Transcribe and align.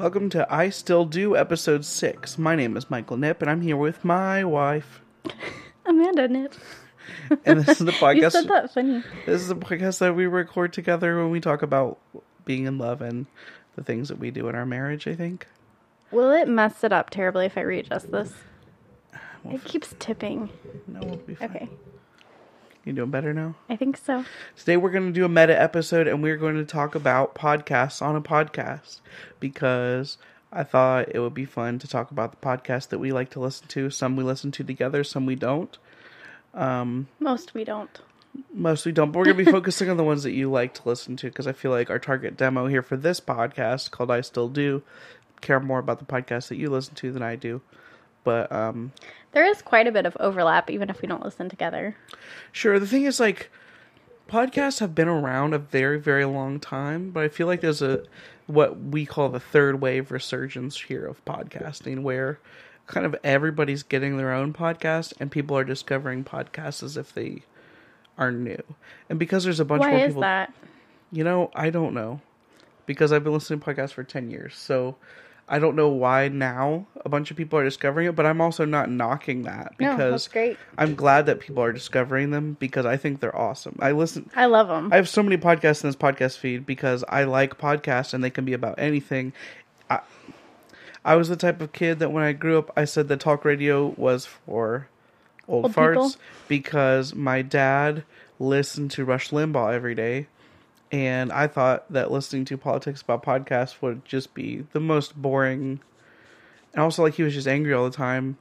Welcome 0.00 0.30
to 0.30 0.46
I 0.50 0.70
Still 0.70 1.04
Do 1.04 1.36
episode 1.36 1.84
6. 1.84 2.38
My 2.38 2.56
name 2.56 2.74
is 2.78 2.88
Michael 2.88 3.18
Nip 3.18 3.42
and 3.42 3.50
I'm 3.50 3.60
here 3.60 3.76
with 3.76 4.02
my 4.02 4.42
wife. 4.42 5.02
Amanda 5.84 6.26
Nip. 6.26 6.54
And 7.44 7.60
this 7.60 7.80
is 7.80 7.84
the 7.86 7.92
podcast. 8.00 8.14
You 8.22 8.30
said 8.30 8.48
that 8.48 8.72
funny. 8.72 9.02
This 9.26 9.42
is 9.42 9.50
a 9.50 9.54
podcast 9.54 9.98
that 9.98 10.16
we 10.16 10.26
record 10.26 10.72
together 10.72 11.18
when 11.18 11.30
we 11.30 11.38
talk 11.38 11.60
about 11.60 11.98
being 12.46 12.64
in 12.64 12.78
love 12.78 13.02
and 13.02 13.26
the 13.76 13.84
things 13.84 14.08
that 14.08 14.18
we 14.18 14.30
do 14.30 14.48
in 14.48 14.54
our 14.54 14.64
marriage, 14.64 15.06
I 15.06 15.14
think. 15.14 15.46
Will 16.12 16.30
it 16.32 16.48
mess 16.48 16.82
it 16.82 16.94
up 16.94 17.10
terribly 17.10 17.44
if 17.44 17.58
I 17.58 17.60
readjust 17.60 18.10
this? 18.10 18.32
Well, 19.44 19.54
It 19.54 19.64
keeps 19.64 19.94
tipping. 19.98 20.48
No, 20.86 21.00
we'll 21.02 21.16
be 21.16 21.34
fine. 21.34 21.50
Okay, 21.50 21.68
You 22.90 22.96
doing 22.96 23.10
better 23.10 23.32
now? 23.32 23.54
I 23.68 23.76
think 23.76 23.96
so. 23.96 24.24
Today 24.56 24.76
we're 24.76 24.90
going 24.90 25.06
to 25.06 25.12
do 25.12 25.24
a 25.24 25.28
meta 25.28 25.56
episode 25.56 26.08
and 26.08 26.24
we're 26.24 26.36
going 26.36 26.56
to 26.56 26.64
talk 26.64 26.96
about 26.96 27.36
podcasts 27.36 28.02
on 28.02 28.16
a 28.16 28.20
podcast 28.20 28.98
because 29.38 30.18
I 30.50 30.64
thought 30.64 31.14
it 31.14 31.20
would 31.20 31.32
be 31.32 31.44
fun 31.44 31.78
to 31.78 31.86
talk 31.86 32.10
about 32.10 32.32
the 32.32 32.44
podcasts 32.44 32.88
that 32.88 32.98
we 32.98 33.12
like 33.12 33.30
to 33.30 33.38
listen 33.38 33.68
to. 33.68 33.90
Some 33.90 34.16
we 34.16 34.24
listen 34.24 34.50
to 34.50 34.64
together, 34.64 35.04
some 35.04 35.24
we 35.24 35.36
don't. 35.36 35.78
Um, 36.52 37.06
Most 37.20 37.54
we 37.54 37.62
don't. 37.62 37.96
Most 38.52 38.84
we 38.84 38.90
don't, 38.90 39.12
but 39.12 39.20
we're 39.20 39.26
going 39.26 39.36
to 39.36 39.44
be 39.44 39.52
focusing 39.58 39.88
on 39.88 39.96
the 39.96 40.02
ones 40.02 40.24
that 40.24 40.32
you 40.32 40.50
like 40.50 40.74
to 40.74 40.88
listen 40.88 41.16
to 41.18 41.28
because 41.28 41.46
I 41.46 41.52
feel 41.52 41.70
like 41.70 41.90
our 41.90 42.00
target 42.00 42.36
demo 42.36 42.66
here 42.66 42.82
for 42.82 42.96
this 42.96 43.20
podcast 43.20 43.92
called 43.92 44.10
I 44.10 44.20
Still 44.20 44.48
Do 44.48 44.82
care 45.40 45.60
more 45.60 45.78
about 45.78 46.00
the 46.00 46.04
podcasts 46.04 46.48
that 46.48 46.56
you 46.56 46.68
listen 46.70 46.96
to 46.96 47.12
than 47.12 47.22
I 47.22 47.36
do. 47.36 47.60
But 48.24 48.50
um 48.52 48.92
There 49.32 49.44
is 49.46 49.62
quite 49.62 49.86
a 49.86 49.92
bit 49.92 50.06
of 50.06 50.16
overlap, 50.20 50.70
even 50.70 50.90
if 50.90 51.00
we 51.00 51.08
don't 51.08 51.24
listen 51.24 51.48
together. 51.48 51.96
Sure. 52.52 52.78
The 52.78 52.86
thing 52.86 53.04
is, 53.04 53.20
like, 53.20 53.50
podcasts 54.28 54.80
have 54.80 54.94
been 54.94 55.08
around 55.08 55.54
a 55.54 55.58
very, 55.58 55.98
very 55.98 56.24
long 56.24 56.60
time, 56.60 57.10
but 57.10 57.24
I 57.24 57.28
feel 57.28 57.46
like 57.46 57.60
there's 57.60 57.82
a 57.82 58.02
what 58.46 58.78
we 58.80 59.06
call 59.06 59.28
the 59.28 59.38
third 59.40 59.80
wave 59.80 60.10
resurgence 60.10 60.80
here 60.80 61.06
of 61.06 61.24
podcasting, 61.24 62.02
where 62.02 62.40
kind 62.86 63.06
of 63.06 63.14
everybody's 63.22 63.84
getting 63.84 64.16
their 64.16 64.32
own 64.32 64.52
podcast, 64.52 65.12
and 65.20 65.30
people 65.30 65.56
are 65.56 65.62
discovering 65.64 66.24
podcasts 66.24 66.82
as 66.82 66.96
if 66.96 67.12
they 67.14 67.42
are 68.18 68.32
new. 68.32 68.62
And 69.08 69.18
because 69.18 69.44
there's 69.44 69.60
a 69.60 69.64
bunch 69.64 69.80
Why 69.80 69.90
more 69.90 70.00
is 70.00 70.06
people, 70.08 70.22
that? 70.22 70.52
you 71.12 71.22
know, 71.22 71.50
I 71.54 71.70
don't 71.70 71.94
know, 71.94 72.20
because 72.86 73.12
I've 73.12 73.22
been 73.22 73.32
listening 73.32 73.60
to 73.60 73.66
podcasts 73.66 73.92
for 73.92 74.02
ten 74.04 74.30
years, 74.30 74.56
so. 74.56 74.96
I 75.52 75.58
don't 75.58 75.74
know 75.74 75.88
why 75.88 76.28
now 76.28 76.86
a 77.04 77.08
bunch 77.08 77.32
of 77.32 77.36
people 77.36 77.58
are 77.58 77.64
discovering 77.64 78.06
it, 78.06 78.14
but 78.14 78.24
I'm 78.24 78.40
also 78.40 78.64
not 78.64 78.88
knocking 78.88 79.42
that 79.42 79.74
No, 79.80 79.90
because 79.90 80.12
that's 80.12 80.28
great. 80.28 80.56
I'm 80.78 80.94
glad 80.94 81.26
that 81.26 81.40
people 81.40 81.62
are 81.64 81.72
discovering 81.72 82.30
them 82.30 82.56
because 82.60 82.86
I 82.86 82.96
think 82.96 83.18
they're 83.18 83.36
awesome. 83.36 83.76
I 83.80 83.90
listen 83.90 84.30
I 84.36 84.46
love 84.46 84.68
them. 84.68 84.92
I 84.92 84.96
have 84.96 85.08
so 85.08 85.22
many 85.24 85.36
podcasts 85.36 85.82
in 85.82 85.88
this 85.88 85.96
podcast 85.96 86.38
feed 86.38 86.64
because 86.64 87.04
I 87.08 87.24
like 87.24 87.58
podcasts 87.58 88.14
and 88.14 88.22
they 88.22 88.30
can 88.30 88.44
be 88.44 88.52
about 88.52 88.76
anything. 88.78 89.32
I 89.90 90.00
I 91.04 91.16
was 91.16 91.28
the 91.28 91.36
type 91.36 91.60
of 91.60 91.72
kid 91.72 91.98
that 91.98 92.12
when 92.12 92.22
I 92.22 92.32
grew 92.32 92.56
up 92.56 92.70
I 92.76 92.84
said 92.84 93.08
that 93.08 93.18
talk 93.20 93.44
radio 93.44 93.88
was 93.96 94.26
for 94.26 94.86
old, 95.48 95.64
Old 95.64 95.74
farts 95.74 95.94
people? 95.94 96.12
because 96.46 97.12
my 97.14 97.42
dad 97.42 98.04
listened 98.38 98.92
to 98.92 99.04
Rush 99.04 99.30
Limbaugh 99.30 99.74
every 99.74 99.96
day 99.96 100.28
and 100.92 101.32
I 101.32 101.46
thought 101.46 101.90
that 101.92 102.10
listening 102.10 102.44
to 102.46 102.58
politics 102.58 103.02
about 103.02 103.22
podcasts 103.22 103.80
would 103.80 104.04
just 104.04 104.34
be 104.34 104.66
the 104.72 104.80
most 104.80 105.20
boring 105.20 105.80
and 106.72 106.82
also 106.82 107.02
like 107.02 107.14
he 107.14 107.22
was 107.22 107.34
just 107.34 107.48
angry 107.48 107.72
all 107.72 107.84
the 107.84 107.96
time 107.96 108.38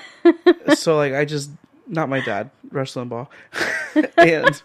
so 0.74 0.96
like 0.96 1.12
I 1.12 1.24
just 1.24 1.50
not 1.86 2.08
my 2.08 2.20
dad, 2.20 2.50
Rush 2.70 2.94
Limbaugh, 2.94 3.28
and 4.16 4.62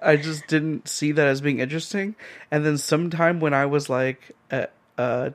I 0.00 0.16
just 0.16 0.46
didn't 0.46 0.88
see 0.88 1.12
that 1.12 1.26
as 1.26 1.40
being 1.40 1.58
interesting. 1.60 2.14
And 2.50 2.64
then 2.64 2.78
sometime 2.78 3.40
when 3.40 3.54
I 3.54 3.66
was 3.66 3.88
like 3.88 4.32
a 4.50 4.68
a, 4.98 5.34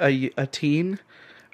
a, 0.00 0.30
a 0.36 0.46
teen, 0.46 0.98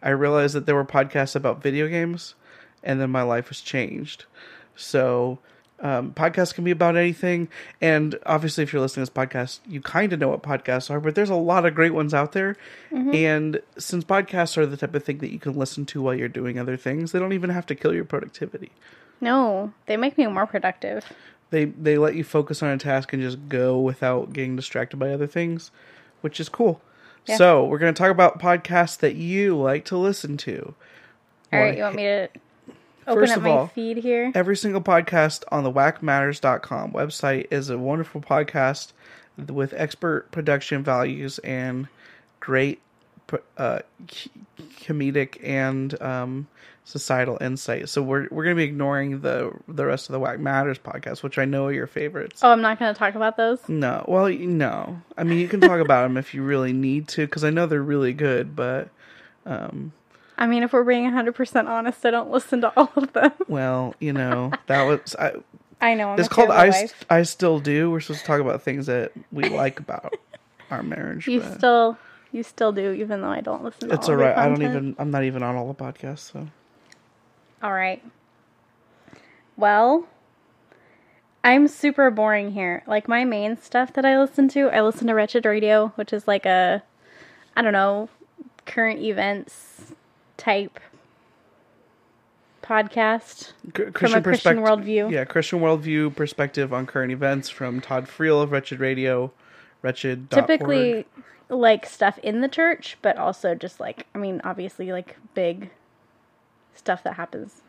I 0.03 0.11
realized 0.11 0.55
that 0.55 0.67
there 0.67 0.75
were 0.75 0.85
podcasts 0.85 1.37
about 1.37 1.63
video 1.63 1.89
games, 1.89 2.35
and 2.83 3.01
then 3.01 3.11
my 3.11 3.23
life 3.23 3.49
was 3.49 3.61
changed. 3.61 4.27
So. 4.75 5.39
Um, 5.83 6.13
podcasts 6.13 6.55
can 6.55 6.63
be 6.65 6.71
about 6.73 6.97
anything, 6.97 7.49
and 7.81 8.19
obviously, 8.27 8.63
if 8.65 8.73
you're 8.73 8.83
listening 8.83 9.07
to 9.07 9.11
this 9.13 9.27
podcast, 9.27 9.61
you 9.67 9.81
kind 9.81 10.13
of 10.13 10.19
know 10.21 10.29
what 10.29 10.43
podcasts 10.43 10.91
are. 10.91 11.01
But 11.01 11.15
there's 11.15 11.31
a 11.31 11.35
lot 11.35 11.65
of 11.65 11.75
great 11.75 11.95
ones 11.95 12.13
out 12.13 12.33
there, 12.33 12.57
and 13.15 13.63
since 13.79 14.05
podcasts 14.05 14.59
are 14.59 14.67
the 14.67 14.77
type 14.77 14.95
of 14.95 15.05
thing 15.05 15.19
that 15.19 15.33
you 15.33 15.39
can 15.39 15.55
listen 15.55 15.87
to 15.87 16.03
while 16.03 16.15
you're 16.15 16.29
doing 16.29 16.59
other 16.59 16.77
things, 16.77 17.13
they 17.13 17.19
don't 17.19 17.33
even 17.33 17.49
have 17.51 17.65
to 17.67 17.75
kill 17.75 17.95
your 17.95 18.05
productivity. 18.05 18.71
no, 19.23 19.73
they 19.87 19.97
make 19.97 20.19
me 20.19 20.27
more 20.27 20.47
productive. 20.47 21.05
They 21.51 21.65
they 21.65 21.97
let 21.99 22.15
you 22.15 22.25
focus 22.25 22.63
on 22.63 22.69
a 22.69 22.79
task 22.79 23.13
and 23.13 23.23
just 23.23 23.49
go 23.49 23.79
without 23.81 24.33
getting 24.35 24.57
distracted 24.57 24.99
by 24.99 25.11
other 25.13 25.27
things, 25.27 25.71
which 26.21 26.39
is 26.41 26.49
cool. 26.51 26.81
Yeah. 27.27 27.37
So 27.37 27.65
we're 27.65 27.79
gonna 27.79 27.93
talk 27.95 28.11
about 28.11 28.39
podcasts 28.39 28.99
that 28.99 29.15
you 29.15 29.57
like 29.57 29.85
to 29.87 29.97
listen 29.97 30.37
to. 30.39 30.75
All 31.53 31.59
right, 31.59 31.77
you 31.77 31.83
want 31.83 31.97
me 31.97 32.03
to 32.05 32.29
open 33.11 33.23
First 33.23 33.33
up 33.33 33.39
of 33.39 33.43
my 33.45 33.51
all, 33.51 33.67
feed 33.69 33.99
here? 33.99 34.33
Every 34.35 34.57
single 34.57 34.81
podcast 34.81 35.45
on 35.51 35.65
the 35.65 35.73
whackmatters.com 35.73 36.93
website 36.93 37.47
is 37.51 37.71
a 37.71 37.79
wonderful 37.79 38.21
podcast 38.21 38.93
with 39.37 39.73
expert 39.77 40.31
production 40.31 40.83
values 40.83 41.39
and 41.41 41.89
great 42.41 42.81
uh, 43.57 43.81
comedic 44.81 45.39
and 45.43 46.01
um, 46.03 46.49
societal 46.85 47.39
insight. 47.41 47.89
So 47.89 48.03
we're 48.03 48.29
we're 48.31 48.45
gonna 48.45 48.57
be 48.57 48.65
ignoring 48.65 49.21
the 49.21 49.53
the 49.69 49.87
rest 49.87 50.09
of 50.09 50.13
the 50.13 50.21
Whack 50.21 50.41
Matters 50.41 50.79
podcast, 50.79 51.23
which 51.23 51.39
I 51.39 51.45
know 51.45 51.67
are 51.67 51.73
your 51.73 51.87
favorites. 51.87 52.41
Oh, 52.43 52.51
I'm 52.51 52.63
not 52.63 52.79
going 52.79 52.93
to 52.93 52.99
talk 52.99 53.15
about 53.15 53.37
those. 53.37 53.61
No, 53.69 54.05
well, 54.09 54.29
no. 54.29 55.01
I 55.17 55.25
mean, 55.25 55.39
you 55.39 55.49
can 55.49 55.61
talk 55.61 55.81
about 55.81 56.03
them 56.03 56.17
if 56.17 56.35
you 56.35 56.43
really 56.43 56.73
need 56.73 57.09
to, 57.09 57.27
because 57.27 57.45
I 57.45 57.51
know 57.51 57.67
they're 57.67 57.83
really 57.83 58.13
good. 58.13 58.57
But 58.57 58.89
I 60.41 60.47
mean, 60.47 60.63
if 60.63 60.73
we're 60.73 60.85
being 60.85 61.05
100% 61.05 61.69
honest, 61.69 62.05
I 62.07 62.11
don't 62.11 62.31
listen 62.31 62.63
to 62.63 62.73
all 62.75 62.91
of 62.97 63.13
them. 63.13 63.31
well, 63.49 63.95
you 64.01 64.15
know, 64.15 64.51
that 64.69 64.85
was 64.85 65.15
I, 65.19 65.35
I 65.83 65.95
know. 65.95 66.11
I'm 66.11 66.19
It's 66.19 66.31
called 66.31 66.51
I. 66.51 66.71
St- 66.71 66.95
I 67.11 67.23
Still 67.25 67.61
Do. 67.61 67.91
We're 67.91 68.01
supposed 68.01 68.21
to 68.21 68.27
talk 68.27 68.41
about 68.41 68.63
things 68.63 68.87
that 68.87 69.13
we 69.31 69.45
like 69.51 69.79
about 69.79 70.15
our 70.71 70.83
marriage. 70.83 71.29
You 71.29 71.41
but 71.41 71.59
still, 71.59 71.99
you 72.33 72.43
still 72.43 72.73
do, 72.73 72.93
even 72.93 73.21
though 73.21 73.31
I 73.31 73.43
don't 73.43 73.63
listen 73.63 73.91
to 73.91 73.95
it's 73.95 74.09
all 74.09 74.17
right. 74.17 74.35
I 74.35 74.49
don't 74.49 74.63
even. 74.63 74.97
I'm 74.99 75.11
not 75.11 75.25
even 75.25 75.43
on 75.43 75.57
all 75.57 75.71
the 75.71 75.75
podcasts. 75.75 76.33
So 76.33 76.49
All 77.63 77.75
right. 77.75 78.03
Well, 79.59 80.09
I'm 81.45 81.69
super 81.69 82.11
boring 82.11 82.53
here. 82.53 82.83
Like 82.87 83.09
my 83.09 83.25
main 83.25 83.59
stuff 83.59 83.93
that 83.93 84.07
I 84.07 84.19
listen 84.19 84.49
to, 84.51 84.69
I 84.71 84.81
listen 84.81 85.07
to 85.09 85.15
Wretched 85.15 85.45
Radio, 85.45 85.89
which 85.97 86.15
is 86.15 86.27
like 86.27 86.47
a, 86.47 86.83
I 87.55 87.61
don't 87.61 87.75
know, 87.75 88.09
current 88.65 89.01
events 89.01 89.93
type 90.41 90.81
podcast. 92.63 93.53
C- 93.77 93.83
a 93.83 93.91
Christian 93.91 94.23
Christian 94.23 94.59
worldview. 94.59 95.11
Yeah, 95.11 95.25
Christian 95.25 95.61
worldview 95.61 96.15
perspective 96.17 96.73
on 96.73 96.87
current 96.87 97.13
events 97.13 97.49
from 97.49 97.81
Todd 97.81 98.07
Friel 98.07 98.43
of 98.43 98.51
Wretched 98.51 98.81
Radio, 98.81 99.33
Wretched. 99.83 100.31
Typically, 100.31 101.07
like 101.49 101.85
stuff 101.87 102.19
in 102.19 102.41
the 102.41 102.49
church, 102.49 102.97
but 103.03 103.17
also 103.19 103.55
just 103.55 103.81
like, 103.81 104.07
I 104.15 104.19
mean, 104.19 104.41
obviously, 104.45 104.93
like 104.93 105.17
big 105.35 105.71
stuff 106.75 107.03
that 107.03 107.15
happens. 107.15 107.61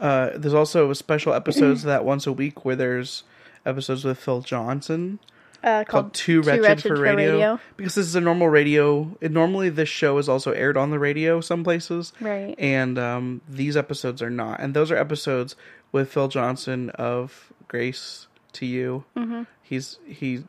Uh, 0.00 0.30
there's 0.34 0.54
also 0.54 0.92
special 0.92 1.32
episodes 1.32 1.82
that 1.82 2.04
once 2.04 2.26
a 2.26 2.32
week 2.32 2.64
where 2.64 2.76
there's 2.76 3.24
episodes 3.66 4.04
with 4.04 4.18
Phil 4.18 4.42
Johnson. 4.42 5.18
Uh, 5.62 5.84
called 5.84 5.86
called 5.86 6.14
Too 6.14 6.42
Wretched, 6.42 6.82
for, 6.82 6.96
radio, 7.00 7.58
because 7.76 7.96
this 7.96 8.06
is 8.06 8.14
a 8.14 8.20
normal 8.20 8.48
radio. 8.48 9.16
It, 9.20 9.32
normally, 9.32 9.70
this 9.70 9.88
show 9.88 10.18
is 10.18 10.28
also 10.28 10.52
aired 10.52 10.76
on 10.76 10.90
the 10.90 10.98
radio 10.98 11.40
some 11.40 11.64
places, 11.64 12.12
Right. 12.20 12.54
And 12.58 12.98
um, 12.98 13.40
these 13.48 13.76
episodes 13.76 14.22
are 14.22 14.30
not, 14.30 14.60
and 14.60 14.74
those 14.74 14.90
are 14.90 14.96
episodes 14.96 15.56
with 15.90 16.12
Phil 16.12 16.28
Johnson 16.28 16.90
of 16.90 17.52
Grace 17.66 18.28
to 18.52 18.66
You. 18.66 19.04
Mm-hmm. 19.16 19.42
He's 19.62 19.98
he, 20.06 20.44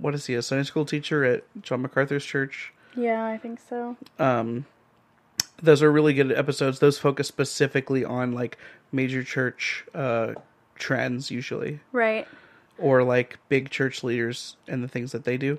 what 0.00 0.14
is 0.14 0.26
he? 0.26 0.34
A 0.34 0.42
Sunday 0.42 0.64
school 0.64 0.84
teacher 0.84 1.24
at 1.24 1.44
John 1.62 1.82
MacArthur's 1.82 2.24
church. 2.24 2.72
Yeah, 2.96 3.24
I 3.24 3.38
think 3.38 3.60
so. 3.60 3.96
Um, 4.18 4.66
those 5.62 5.82
are 5.82 5.90
really 5.92 6.14
good 6.14 6.32
episodes. 6.32 6.78
Those 6.78 6.98
focus 6.98 7.28
specifically 7.28 8.04
on 8.04 8.32
like 8.32 8.58
major 8.92 9.22
church 9.22 9.84
uh, 9.94 10.34
trends, 10.74 11.30
usually 11.30 11.80
Right. 11.92 12.26
Or 12.80 13.02
like 13.02 13.38
big 13.48 13.70
church 13.70 14.02
leaders 14.02 14.56
and 14.66 14.82
the 14.82 14.88
things 14.88 15.12
that 15.12 15.24
they 15.24 15.36
do. 15.36 15.58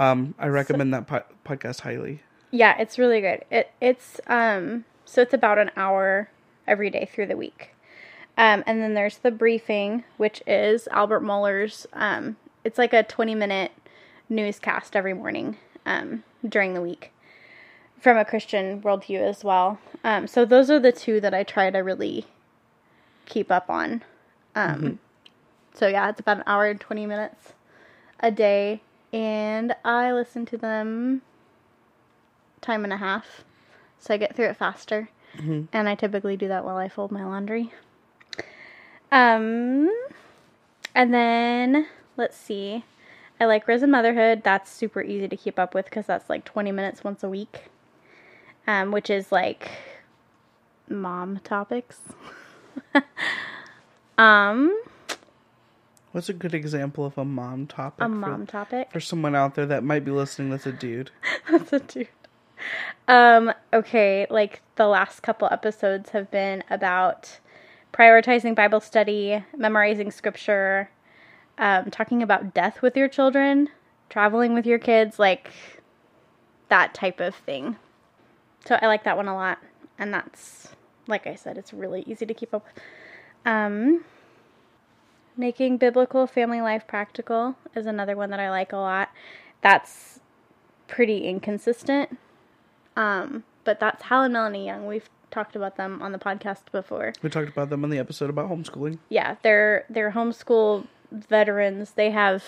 Um, 0.00 0.34
I 0.38 0.46
recommend 0.48 0.94
that 0.94 1.06
po- 1.06 1.24
podcast 1.44 1.80
highly. 1.80 2.22
Yeah, 2.50 2.76
it's 2.78 2.98
really 2.98 3.20
good. 3.20 3.44
It 3.50 3.70
it's 3.80 4.20
um 4.26 4.84
so 5.04 5.22
it's 5.22 5.34
about 5.34 5.58
an 5.58 5.70
hour 5.76 6.30
every 6.66 6.90
day 6.90 7.08
through 7.12 7.26
the 7.26 7.36
week. 7.36 7.74
Um 8.36 8.62
and 8.66 8.80
then 8.80 8.94
there's 8.94 9.18
the 9.18 9.30
briefing, 9.30 10.04
which 10.16 10.42
is 10.46 10.88
Albert 10.88 11.20
Mohler's 11.22 11.86
um 11.92 12.36
it's 12.64 12.78
like 12.78 12.92
a 12.92 13.02
20 13.02 13.34
minute 13.34 13.72
newscast 14.28 14.96
every 14.96 15.14
morning 15.14 15.56
um 15.84 16.22
during 16.46 16.74
the 16.74 16.82
week 16.82 17.12
from 18.00 18.16
a 18.16 18.24
Christian 18.24 18.80
worldview 18.80 19.20
as 19.20 19.44
well. 19.44 19.78
Um 20.04 20.26
so 20.26 20.44
those 20.44 20.70
are 20.70 20.80
the 20.80 20.92
two 20.92 21.20
that 21.20 21.34
I 21.34 21.42
try 21.42 21.70
to 21.70 21.78
really 21.80 22.26
keep 23.26 23.50
up 23.52 23.68
on. 23.68 24.02
Um 24.54 25.00
so 25.78 25.86
yeah, 25.86 26.08
it's 26.08 26.20
about 26.20 26.38
an 26.38 26.44
hour 26.46 26.66
and 26.66 26.80
20 26.80 27.06
minutes 27.06 27.52
a 28.20 28.30
day 28.30 28.82
and 29.12 29.74
I 29.84 30.12
listen 30.12 30.44
to 30.46 30.56
them 30.56 31.22
time 32.60 32.84
and 32.84 32.92
a 32.92 32.96
half, 32.96 33.44
so 33.98 34.14
I 34.14 34.16
get 34.16 34.34
through 34.34 34.46
it 34.46 34.56
faster. 34.56 35.08
And 35.72 35.88
I 35.88 35.94
typically 35.94 36.36
do 36.36 36.48
that 36.48 36.64
while 36.64 36.76
I 36.76 36.88
fold 36.88 37.12
my 37.12 37.24
laundry. 37.24 37.72
Um, 39.12 39.90
and 40.94 41.14
then 41.14 41.86
let's 42.16 42.36
see. 42.36 42.84
I 43.40 43.46
like 43.46 43.68
Risen 43.68 43.90
Motherhood. 43.90 44.42
That's 44.42 44.70
super 44.70 45.00
easy 45.00 45.28
to 45.28 45.36
keep 45.36 45.58
up 45.58 45.74
with 45.74 45.84
because 45.84 46.06
that's 46.06 46.28
like 46.28 46.44
20 46.44 46.72
minutes 46.72 47.04
once 47.04 47.22
a 47.22 47.28
week, 47.28 47.66
um, 48.66 48.90
which 48.90 49.08
is 49.08 49.30
like 49.30 49.70
mom 50.88 51.40
topics. 51.44 52.00
um, 54.18 54.76
What's 56.18 56.28
a 56.28 56.32
good 56.32 56.52
example 56.52 57.06
of 57.06 57.16
a 57.16 57.24
mom 57.24 57.68
topic? 57.68 58.04
a 58.04 58.08
for- 58.08 58.08
mom 58.08 58.44
topic. 58.44 58.90
for 58.90 58.98
someone 58.98 59.36
out 59.36 59.54
there 59.54 59.66
that 59.66 59.84
might 59.84 60.04
be 60.04 60.10
listening 60.10 60.50
that's 60.50 60.66
a 60.66 60.72
dude. 60.72 61.12
That's 61.48 61.72
a 61.72 61.78
dude. 61.78 62.08
Um, 63.06 63.52
okay, 63.72 64.26
like 64.28 64.60
the 64.74 64.88
last 64.88 65.20
couple 65.20 65.46
episodes 65.52 66.10
have 66.10 66.28
been 66.32 66.64
about 66.70 67.38
prioritizing 67.94 68.56
Bible 68.56 68.80
study, 68.80 69.44
memorizing 69.56 70.10
scripture, 70.10 70.90
um, 71.56 71.88
talking 71.92 72.20
about 72.20 72.52
death 72.52 72.82
with 72.82 72.96
your 72.96 73.06
children, 73.06 73.68
traveling 74.10 74.54
with 74.54 74.66
your 74.66 74.80
kids, 74.80 75.20
like 75.20 75.52
that 76.68 76.94
type 76.94 77.20
of 77.20 77.36
thing. 77.36 77.76
So 78.66 78.76
I 78.82 78.88
like 78.88 79.04
that 79.04 79.16
one 79.16 79.28
a 79.28 79.36
lot. 79.36 79.58
And 80.00 80.12
that's, 80.12 80.70
like 81.06 81.28
I 81.28 81.36
said, 81.36 81.56
it's 81.56 81.72
really 81.72 82.02
easy 82.08 82.26
to 82.26 82.34
keep 82.34 82.52
up. 82.52 82.66
Um, 83.46 84.04
making 85.38 85.78
biblical 85.78 86.26
family 86.26 86.60
life 86.60 86.86
practical 86.86 87.54
is 87.74 87.86
another 87.86 88.16
one 88.16 88.30
that 88.30 88.40
I 88.40 88.50
like 88.50 88.72
a 88.72 88.76
lot. 88.76 89.10
That's 89.62 90.20
pretty 90.88 91.28
inconsistent. 91.28 92.18
Um, 92.96 93.44
but 93.64 93.78
that's 93.78 94.02
Hal 94.02 94.24
and 94.24 94.32
Melanie 94.32 94.66
Young. 94.66 94.86
We've 94.86 95.08
talked 95.30 95.54
about 95.54 95.76
them 95.76 96.02
on 96.02 96.12
the 96.12 96.18
podcast 96.18 96.70
before. 96.72 97.12
We 97.22 97.30
talked 97.30 97.48
about 97.48 97.70
them 97.70 97.84
on 97.84 97.90
the 97.90 97.98
episode 97.98 98.28
about 98.28 98.50
homeschooling. 98.50 98.98
Yeah, 99.08 99.36
they're 99.42 99.84
they're 99.88 100.10
homeschool 100.10 100.86
veterans. 101.12 101.92
They 101.92 102.10
have 102.10 102.42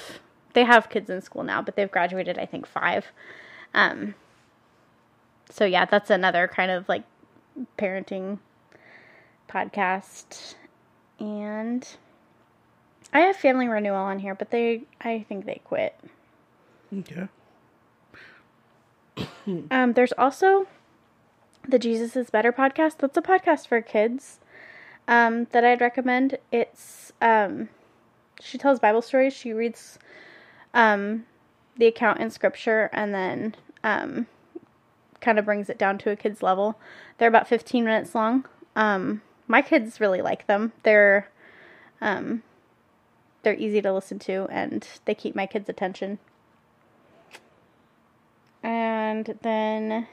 they 0.55 0.65
have 0.65 0.91
kids 0.91 1.09
in 1.09 1.21
school 1.23 1.45
now, 1.45 1.63
but 1.63 1.77
they've 1.77 1.91
graduated 1.91 2.39
I 2.39 2.47
think 2.47 2.67
5. 2.67 3.07
Um 3.75 4.15
so 5.49 5.65
yeah, 5.65 5.85
that's 5.85 6.11
another 6.11 6.49
kind 6.49 6.71
of 6.71 6.89
like 6.89 7.05
parenting 7.79 8.39
podcast. 9.49 10.55
And 11.19 11.87
I 13.12 13.21
have 13.21 13.37
Family 13.37 13.69
Renewal 13.69 13.97
on 13.97 14.21
here, 14.21 14.35
but 14.35 14.51
they 14.51 14.83
I 15.01 15.25
think 15.29 15.47
they 15.47 15.61
quit. 15.65 15.99
Okay. 16.97 17.29
Um, 19.71 19.95
there's 19.95 20.12
also 20.17 20.67
the 21.67 21.79
Jesus 21.79 22.15
is 22.15 22.31
Better 22.31 22.53
podcast. 22.53 22.99
That's 22.99 23.17
a 23.17 23.23
podcast 23.23 23.67
for 23.67 23.81
kids 23.81 24.39
um, 25.09 25.47
that 25.51 25.65
I'd 25.65 25.81
recommend. 25.81 26.39
It's 26.53 27.12
um, 27.21 27.69
she 28.41 28.59
tells 28.59 28.79
Bible 28.79 29.03
stories. 29.03 29.33
She 29.33 29.53
reads 29.53 29.99
um, 30.73 31.27
the 31.77 31.87
account 31.87 32.21
in 32.21 32.31
Scripture 32.31 32.91
and 32.93 33.12
then 33.12 33.55
um, 33.83 34.27
kind 35.21 35.39
of 35.39 35.45
brings 35.45 35.69
it 35.69 35.79
down 35.79 35.99
to 35.99 36.11
a 36.11 36.17
kid's 36.17 36.43
level. 36.43 36.79
They're 37.19 37.29
about 37.29 37.49
15 37.49 37.85
minutes 37.85 38.15
long. 38.15 38.45
Um, 38.77 39.23
my 39.49 39.62
kids 39.62 40.01
really 40.01 40.23
like 40.23 40.47
them. 40.47 40.73
They're 40.85 41.29
um, 42.01 42.43
they're 43.43 43.55
easy 43.55 43.81
to 43.83 43.93
listen 43.93 44.19
to 44.21 44.47
and 44.51 44.87
they 45.05 45.15
keep 45.15 45.35
my 45.35 45.47
kids' 45.47 45.69
attention. 45.69 46.19
And 48.63 49.39
then 49.43 50.07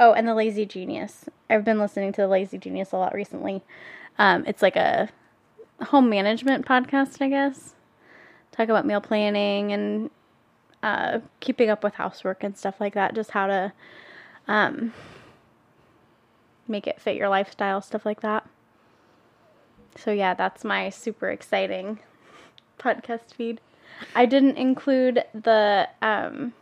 Oh, 0.00 0.12
and 0.12 0.28
the 0.28 0.34
Lazy 0.34 0.64
Genius. 0.64 1.24
I've 1.50 1.64
been 1.64 1.80
listening 1.80 2.12
to 2.12 2.20
the 2.20 2.28
Lazy 2.28 2.56
Genius 2.56 2.92
a 2.92 2.96
lot 2.96 3.14
recently. 3.14 3.64
Um, 4.16 4.44
it's 4.46 4.62
like 4.62 4.76
a 4.76 5.08
home 5.82 6.08
management 6.08 6.64
podcast, 6.64 7.20
I 7.20 7.28
guess. 7.28 7.74
Talk 8.52 8.68
about 8.68 8.86
meal 8.86 9.00
planning 9.00 9.72
and 9.72 10.10
uh, 10.84 11.18
keeping 11.40 11.68
up 11.68 11.82
with 11.82 11.94
housework 11.94 12.44
and 12.44 12.56
stuff 12.56 12.80
like 12.80 12.94
that. 12.94 13.16
Just 13.16 13.32
how 13.32 13.48
to 13.48 13.72
um, 14.46 14.94
make 16.68 16.86
it 16.86 17.00
fit 17.00 17.16
your 17.16 17.28
lifestyle, 17.28 17.82
stuff 17.82 18.06
like 18.06 18.20
that. 18.20 18.48
So 19.96 20.10
yeah, 20.12 20.34
that's 20.34 20.64
my 20.64 20.90
super 20.90 21.28
exciting 21.30 21.98
podcast 22.78 23.34
feed. 23.34 23.60
I 24.14 24.26
didn't 24.26 24.56
include 24.56 25.24
the 25.34 25.88
um, 26.02 26.52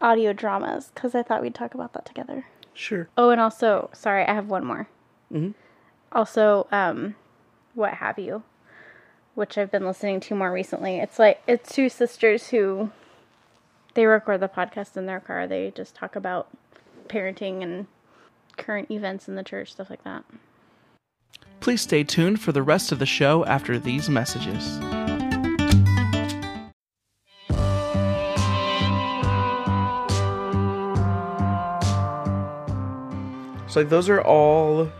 audio 0.00 0.32
dramas 0.32 0.90
because 0.94 1.14
I 1.14 1.22
thought 1.22 1.42
we'd 1.42 1.54
talk 1.54 1.74
about 1.74 1.92
that 1.94 2.04
together. 2.04 2.46
Sure. 2.74 3.08
Oh, 3.16 3.30
and 3.30 3.40
also, 3.40 3.88
sorry, 3.94 4.24
I 4.26 4.34
have 4.34 4.48
one 4.48 4.64
more. 4.64 4.88
Mhm. 5.32 5.54
Also, 6.12 6.66
um, 6.70 7.14
what 7.74 7.94
have 7.94 8.18
you, 8.18 8.42
which 9.34 9.56
I've 9.56 9.70
been 9.70 9.86
listening 9.86 10.20
to 10.20 10.34
more 10.34 10.52
recently. 10.52 10.98
It's 10.98 11.18
like 11.18 11.42
it's 11.46 11.72
two 11.72 11.88
sisters 11.88 12.48
who 12.48 12.90
they 13.94 14.06
record 14.06 14.40
the 14.40 14.48
podcast 14.48 14.96
in 14.96 15.06
their 15.06 15.20
car. 15.20 15.46
They 15.46 15.72
just 15.74 15.94
talk 15.94 16.14
about 16.16 16.48
parenting 17.08 17.62
and 17.62 17.86
current 18.56 18.90
events 18.90 19.28
in 19.28 19.34
the 19.36 19.42
church, 19.42 19.72
stuff 19.72 19.90
like 19.90 20.04
that. 20.04 20.24
Please 21.66 21.80
stay 21.80 22.04
tuned 22.04 22.40
for 22.40 22.52
the 22.52 22.62
rest 22.62 22.92
of 22.92 23.00
the 23.00 23.06
show 23.06 23.44
after 23.44 23.76
these 23.76 24.08
messages. 24.08 24.62
So 33.68 33.80
like 33.80 33.88
those 33.88 34.08
are 34.08 34.20
all 34.20 34.92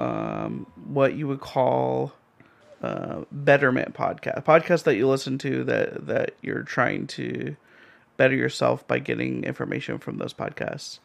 um, 0.00 0.66
what 0.84 1.14
you 1.14 1.28
would 1.28 1.38
call 1.38 2.12
uh, 2.82 3.20
betterment 3.30 3.94
podcast 3.94 4.44
podcasts 4.44 4.82
that 4.82 4.96
you 4.96 5.06
listen 5.06 5.38
to 5.38 5.62
that 5.62 6.08
that 6.08 6.32
you're 6.42 6.64
trying 6.64 7.06
to 7.06 7.54
better 8.16 8.34
yourself 8.34 8.84
by 8.88 8.98
getting 8.98 9.44
information 9.44 9.98
from 9.98 10.18
those 10.18 10.34
podcasts. 10.34 10.98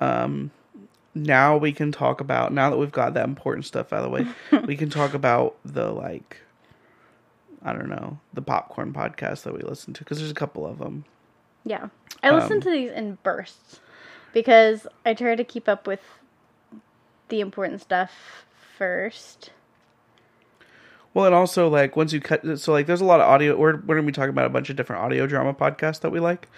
Um, 0.00 0.50
now 1.22 1.56
we 1.56 1.72
can 1.72 1.92
talk 1.92 2.20
about 2.20 2.52
now 2.52 2.70
that 2.70 2.76
we've 2.76 2.92
got 2.92 3.14
that 3.14 3.24
important 3.24 3.66
stuff 3.66 3.92
out 3.92 4.04
of 4.04 4.10
the 4.10 4.10
way, 4.10 4.62
we 4.66 4.76
can 4.76 4.90
talk 4.90 5.14
about 5.14 5.56
the 5.64 5.90
like 5.90 6.38
I 7.62 7.72
don't 7.72 7.88
know 7.88 8.18
the 8.32 8.42
popcorn 8.42 8.92
podcast 8.92 9.42
that 9.42 9.54
we 9.54 9.60
listen 9.60 9.92
to 9.94 10.00
because 10.04 10.18
there's 10.18 10.30
a 10.30 10.34
couple 10.34 10.66
of 10.66 10.78
them. 10.78 11.04
Yeah, 11.64 11.88
I 12.22 12.30
listen 12.30 12.54
Um, 12.54 12.60
to 12.62 12.70
these 12.70 12.90
in 12.92 13.18
bursts 13.22 13.80
because 14.32 14.86
I 15.04 15.14
try 15.14 15.34
to 15.34 15.44
keep 15.44 15.68
up 15.68 15.86
with 15.86 16.00
the 17.28 17.40
important 17.40 17.80
stuff 17.82 18.44
first. 18.76 19.50
Well, 21.14 21.26
and 21.26 21.34
also 21.34 21.68
like 21.68 21.96
once 21.96 22.12
you 22.12 22.20
cut, 22.20 22.58
so 22.58 22.72
like 22.72 22.86
there's 22.86 23.00
a 23.00 23.04
lot 23.04 23.20
of 23.20 23.26
audio. 23.26 23.56
We're 23.56 23.76
we're 23.76 23.96
gonna 23.96 24.06
be 24.06 24.12
talking 24.12 24.30
about 24.30 24.46
a 24.46 24.50
bunch 24.50 24.70
of 24.70 24.76
different 24.76 25.02
audio 25.02 25.26
drama 25.26 25.52
podcasts 25.52 26.00
that 26.00 26.10
we 26.10 26.20
like. 26.20 26.48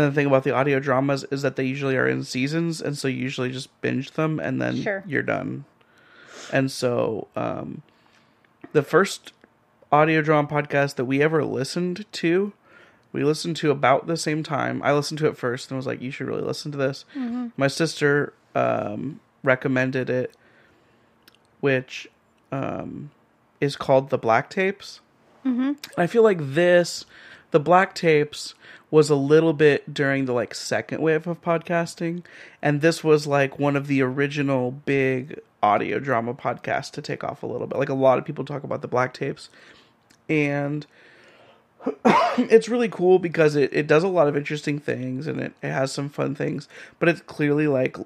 And 0.00 0.10
the 0.10 0.14
thing 0.14 0.26
about 0.26 0.44
the 0.44 0.52
audio 0.54 0.80
dramas 0.80 1.24
is 1.30 1.42
that 1.42 1.56
they 1.56 1.64
usually 1.64 1.94
are 1.96 2.06
in 2.08 2.24
seasons, 2.24 2.80
and 2.80 2.96
so 2.96 3.06
you 3.06 3.18
usually 3.18 3.50
just 3.52 3.68
binge 3.82 4.12
them, 4.12 4.40
and 4.40 4.60
then 4.60 4.76
Sure. 4.82 5.04
you're 5.06 5.22
done. 5.22 5.64
And 6.50 6.70
so, 6.70 7.28
um, 7.36 7.82
the 8.72 8.82
first 8.82 9.34
audio 9.92 10.22
drama 10.22 10.48
podcast 10.48 10.94
that 10.94 11.04
we 11.04 11.22
ever 11.22 11.44
listened 11.44 12.06
to, 12.12 12.54
we 13.12 13.24
listened 13.24 13.56
to 13.56 13.70
about 13.70 14.06
the 14.06 14.16
same 14.16 14.42
time. 14.42 14.80
I 14.82 14.94
listened 14.94 15.18
to 15.18 15.26
it 15.26 15.36
first 15.36 15.70
and 15.70 15.76
was 15.76 15.86
like, 15.86 16.00
"You 16.00 16.10
should 16.10 16.28
really 16.28 16.40
listen 16.42 16.72
to 16.72 16.78
this." 16.78 17.04
My 17.58 17.66
sister 17.66 18.32
um, 18.54 19.20
recommended 19.42 20.08
it, 20.08 20.34
which 21.60 22.08
um, 22.50 23.10
is 23.60 23.76
called 23.76 24.08
the 24.08 24.18
Black 24.18 24.48
Tapes. 24.48 25.00
Mm-hmm. 25.44 25.72
I 25.98 26.06
feel 26.06 26.22
like 26.22 26.38
this, 26.40 27.04
the 27.50 27.60
Black 27.60 27.94
Tapes, 27.94 28.54
was 28.90 29.10
a 29.10 29.14
little 29.14 29.52
bit 29.52 29.92
during 29.92 30.24
the 30.24 30.32
like 30.32 30.54
second 30.54 31.00
wave 31.00 31.26
of 31.26 31.40
podcasting, 31.42 32.24
and 32.60 32.80
this 32.80 33.04
was 33.04 33.26
like 33.26 33.58
one 33.58 33.76
of 33.76 33.86
the 33.86 34.02
original 34.02 34.70
big 34.70 35.40
audio 35.62 35.98
drama 35.98 36.34
podcasts 36.34 36.90
to 36.90 37.02
take 37.02 37.22
off 37.22 37.42
a 37.42 37.46
little 37.46 37.66
bit. 37.66 37.78
Like 37.78 37.88
a 37.88 37.94
lot 37.94 38.18
of 38.18 38.24
people 38.24 38.44
talk 38.44 38.64
about 38.64 38.82
the 38.82 38.88
Black 38.88 39.14
Tapes, 39.14 39.48
and 40.28 40.86
it's 42.04 42.68
really 42.68 42.88
cool 42.88 43.18
because 43.18 43.56
it, 43.56 43.72
it 43.72 43.86
does 43.86 44.02
a 44.02 44.08
lot 44.08 44.28
of 44.28 44.36
interesting 44.36 44.78
things 44.78 45.26
and 45.26 45.40
it, 45.40 45.52
it 45.62 45.70
has 45.70 45.92
some 45.92 46.08
fun 46.08 46.34
things, 46.34 46.68
but 46.98 47.08
it's 47.08 47.20
clearly 47.22 47.66
like 47.66 47.96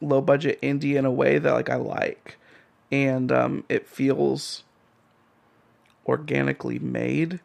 low 0.00 0.20
budget 0.20 0.60
indie 0.60 0.96
in 0.96 1.04
a 1.04 1.10
way 1.10 1.38
that 1.38 1.52
like 1.52 1.70
I 1.70 1.76
like. 1.76 2.36
And 2.90 3.32
um, 3.32 3.64
it 3.68 3.88
feels 3.88 4.62
organically 6.06 6.78
made. 6.78 7.40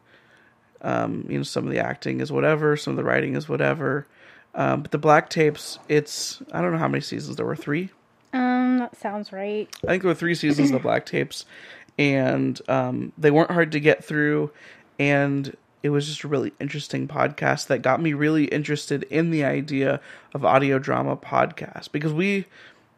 Um, 0.82 1.26
you 1.28 1.38
know, 1.38 1.42
some 1.42 1.66
of 1.66 1.72
the 1.72 1.78
acting 1.78 2.20
is 2.20 2.32
whatever, 2.32 2.76
some 2.76 2.92
of 2.92 2.96
the 2.96 3.04
writing 3.04 3.36
is 3.36 3.48
whatever. 3.48 4.06
Um, 4.54 4.82
but 4.82 4.90
the 4.90 4.98
Black 4.98 5.30
Tapes, 5.30 5.78
it's 5.88 6.42
I 6.52 6.60
don't 6.60 6.72
know 6.72 6.78
how 6.78 6.88
many 6.88 7.02
seasons 7.02 7.36
there 7.36 7.46
were 7.46 7.56
three. 7.56 7.90
Um, 8.32 8.78
that 8.78 8.96
sounds 8.96 9.32
right. 9.32 9.68
I 9.84 9.86
think 9.86 10.02
there 10.02 10.10
were 10.10 10.14
three 10.14 10.34
seasons 10.34 10.70
of 10.70 10.74
the 10.74 10.82
Black 10.82 11.06
Tapes, 11.06 11.44
and 11.98 12.60
um, 12.68 13.12
they 13.18 13.30
weren't 13.30 13.50
hard 13.50 13.72
to 13.72 13.80
get 13.80 14.04
through. 14.04 14.50
And 14.98 15.56
it 15.82 15.90
was 15.90 16.06
just 16.06 16.24
a 16.24 16.28
really 16.28 16.52
interesting 16.60 17.08
podcast 17.08 17.68
that 17.68 17.78
got 17.78 18.02
me 18.02 18.12
really 18.12 18.44
interested 18.46 19.04
in 19.04 19.30
the 19.30 19.44
idea 19.44 20.00
of 20.34 20.44
audio 20.44 20.78
drama 20.78 21.16
podcast 21.16 21.90
because 21.92 22.12
we 22.12 22.46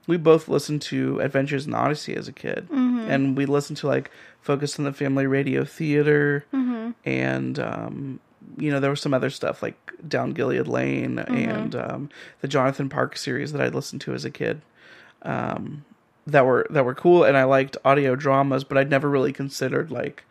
we 0.07 0.17
both 0.17 0.49
listened 0.49 0.83
to 0.83 1.21
Adventures 1.21 1.67
in 1.67 1.75
Odyssey 1.75 2.15
as 2.17 2.29
a 2.29 2.33
kid, 2.33 2.69
and 2.71 3.37
we 3.37 3.47
listened 3.47 3.77
to 3.79 3.87
like 3.87 4.11
Focus 4.41 4.79
on 4.79 4.85
the 4.85 4.93
Family 4.93 5.27
Radio 5.27 5.65
Theater, 5.65 6.45
and 7.05 7.59
um, 7.59 8.21
you 8.57 8.71
know 8.71 8.81
there 8.81 8.91
was 8.91 9.01
some 9.01 9.15
other 9.15 9.31
stuff 9.31 9.63
like 9.63 9.77
Down 10.07 10.33
Gilead 10.33 10.67
Lane 10.67 11.19
and 11.21 11.75
um, 11.77 12.11
the 12.41 12.49
Jonathan 12.49 12.89
Park 12.89 13.17
series 13.17 13.53
that 13.53 13.63
I 13.63 13.69
listened 13.69 14.01
to 14.03 14.15
as 14.15 14.25
a 14.25 14.31
kid 14.31 14.61
um, 15.23 15.85
that 16.27 16.45
were 16.45 16.67
that 16.71 16.85
were 16.85 16.95
cool, 16.95 17.23
and 17.25 17.37
I 17.37 17.45
liked 17.45 17.77
audio 17.85 18.17
dramas, 18.17 18.65
but 18.65 18.77
I'd 18.79 18.91
never 18.91 19.09
really 19.09 19.33
considered 19.33 19.91
like 19.93 20.25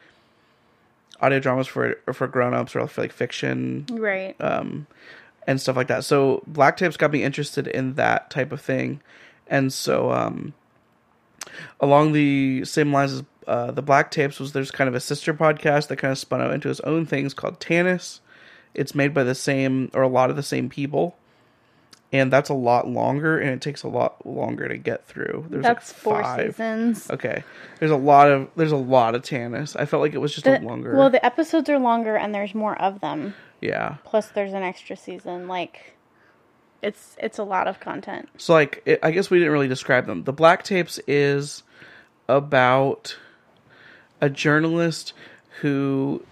audio 1.21 1.39
dramas 1.39 1.67
for 1.67 1.95
for 2.13 2.27
grown 2.27 2.53
ups 2.53 2.75
or 2.75 2.85
for 2.87 3.01
like 3.01 3.11
fiction 3.13 3.85
Right. 3.91 4.35
um, 4.41 4.87
and 5.47 5.61
stuff 5.61 5.75
like 5.75 5.87
that. 5.87 6.03
So 6.03 6.43
Black 6.47 6.77
Tapes 6.77 6.97
got 6.97 7.11
me 7.11 7.23
interested 7.23 7.67
in 7.67 7.93
that 7.95 8.29
type 8.29 8.51
of 8.51 8.59
thing, 8.61 9.01
and 9.51 9.71
so 9.71 10.11
um, 10.11 10.53
along 11.79 12.13
the 12.13 12.65
same 12.65 12.91
lines 12.91 13.11
as 13.13 13.23
uh, 13.47 13.71
the 13.71 13.81
Black 13.81 14.11
Tapes 14.11 14.39
was 14.39 14.53
there's 14.53 14.71
kind 14.71 14.87
of 14.87 14.95
a 14.95 14.99
sister 14.99 15.33
podcast 15.33 15.87
that 15.87 15.97
kind 15.97 16.11
of 16.11 16.17
spun 16.17 16.41
out 16.41 16.53
into 16.53 16.69
its 16.69 16.79
own 16.81 17.05
things 17.05 17.33
called 17.33 17.59
Tanis. 17.59 18.19
It's 18.73 18.95
made 18.95 19.13
by 19.13 19.23
the 19.23 19.35
same 19.35 19.91
or 19.93 20.01
a 20.03 20.07
lot 20.07 20.29
of 20.29 20.35
the 20.35 20.43
same 20.43 20.69
people, 20.69 21.17
and 22.13 22.31
that's 22.31 22.49
a 22.49 22.53
lot 22.53 22.87
longer 22.87 23.37
and 23.39 23.49
it 23.49 23.61
takes 23.61 23.83
a 23.83 23.87
lot 23.89 24.25
longer 24.25 24.67
to 24.69 24.77
get 24.77 25.05
through. 25.07 25.47
There's 25.49 25.63
That's 25.63 25.91
like 25.91 25.97
four 25.99 26.23
five. 26.23 26.51
seasons. 26.51 27.09
Okay, 27.11 27.43
there's 27.79 27.91
a 27.91 27.97
lot 27.97 28.31
of 28.31 28.47
there's 28.55 28.71
a 28.71 28.77
lot 28.77 29.15
of 29.15 29.23
Tanis. 29.23 29.75
I 29.77 29.85
felt 29.85 30.01
like 30.01 30.13
it 30.13 30.19
was 30.19 30.31
just 30.33 30.45
The- 30.45 30.59
a 30.59 30.61
longer. 30.61 30.95
Well, 30.95 31.09
the 31.09 31.25
episodes 31.25 31.69
are 31.69 31.79
longer 31.79 32.15
and 32.15 32.33
there's 32.33 32.55
more 32.55 32.79
of 32.81 33.01
them. 33.01 33.33
yeah. 33.59 33.95
Plus, 34.05 34.27
there's 34.29 34.53
an 34.53 34.63
extra 34.63 34.95
season. 34.95 35.47
Like, 35.49 35.95
it's 36.81 37.15
it's 37.19 37.37
a 37.37 37.43
lot 37.43 37.67
of 37.67 37.79
content. 37.79 38.29
So 38.37 38.53
like 38.53 38.81
it, 38.85 38.99
I 39.03 39.11
guess 39.11 39.29
we 39.29 39.39
didn't 39.39 39.53
really 39.53 39.67
describe 39.67 40.05
them. 40.05 40.23
The 40.23 40.33
Black 40.33 40.63
Tapes 40.63 40.99
is 41.07 41.63
about 42.27 43.17
a 44.19 44.29
journalist 44.29 45.13
who 45.61 46.23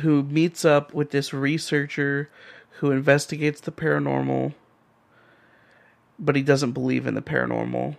who 0.00 0.22
meets 0.24 0.64
up 0.64 0.92
with 0.94 1.10
this 1.10 1.32
researcher 1.32 2.30
who 2.78 2.90
investigates 2.90 3.60
the 3.60 3.72
paranormal 3.72 4.54
but 6.18 6.36
he 6.36 6.42
doesn't 6.42 6.72
believe 6.72 7.06
in 7.06 7.14
the 7.14 7.22
paranormal. 7.22 7.96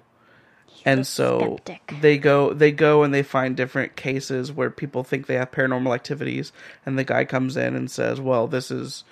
and 0.85 1.05
so 1.05 1.59
skeptic. 1.63 2.01
they 2.01 2.17
go 2.17 2.53
they 2.53 2.71
go 2.71 3.03
and 3.03 3.13
they 3.13 3.23
find 3.23 3.55
different 3.55 3.95
cases 3.95 4.51
where 4.51 4.69
people 4.69 5.03
think 5.03 5.27
they 5.27 5.35
have 5.35 5.51
paranormal 5.51 5.93
activities 5.93 6.51
and 6.85 6.97
the 6.97 7.03
guy 7.03 7.25
comes 7.25 7.55
in 7.55 7.75
and 7.75 7.91
says, 7.91 8.19
"Well, 8.19 8.47
this 8.47 8.71
is 8.71 9.03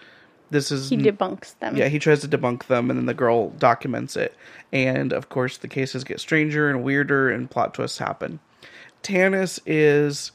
this 0.51 0.72
is 0.72 0.89
He 0.89 0.98
debunks 0.98 1.58
them. 1.60 1.75
yeah, 1.75 1.88
he 1.88 1.98
tries 1.98 2.20
to 2.22 2.27
debunk 2.27 2.65
them, 2.65 2.89
and 2.89 3.00
then 3.00 3.05
the 3.08 3.13
girl 3.13 3.50
documents 3.51 4.15
it. 4.15 4.36
And 4.72 5.13
of 5.13 5.29
course, 5.29 5.58
the 5.58 5.67
cases 5.67 6.03
get 6.03 6.20
stranger 6.20 6.70
and 6.70 6.84
weirder, 6.84 7.29
and 7.29 7.50
plot 7.50 7.74
twists 7.74 7.98
happen. 7.98 8.39
Tanis 9.01 9.60
is 9.65 10.31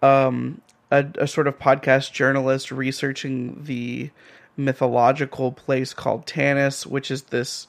um, 0.00 0.62
a, 0.90 1.04
a 1.18 1.26
sort 1.26 1.48
of 1.48 1.58
podcast 1.58 2.12
journalist 2.12 2.70
researching 2.70 3.64
the 3.64 4.10
mythological 4.56 5.52
place 5.52 5.92
called 5.92 6.26
Tanis, 6.26 6.86
which 6.86 7.10
is 7.10 7.24
this, 7.24 7.66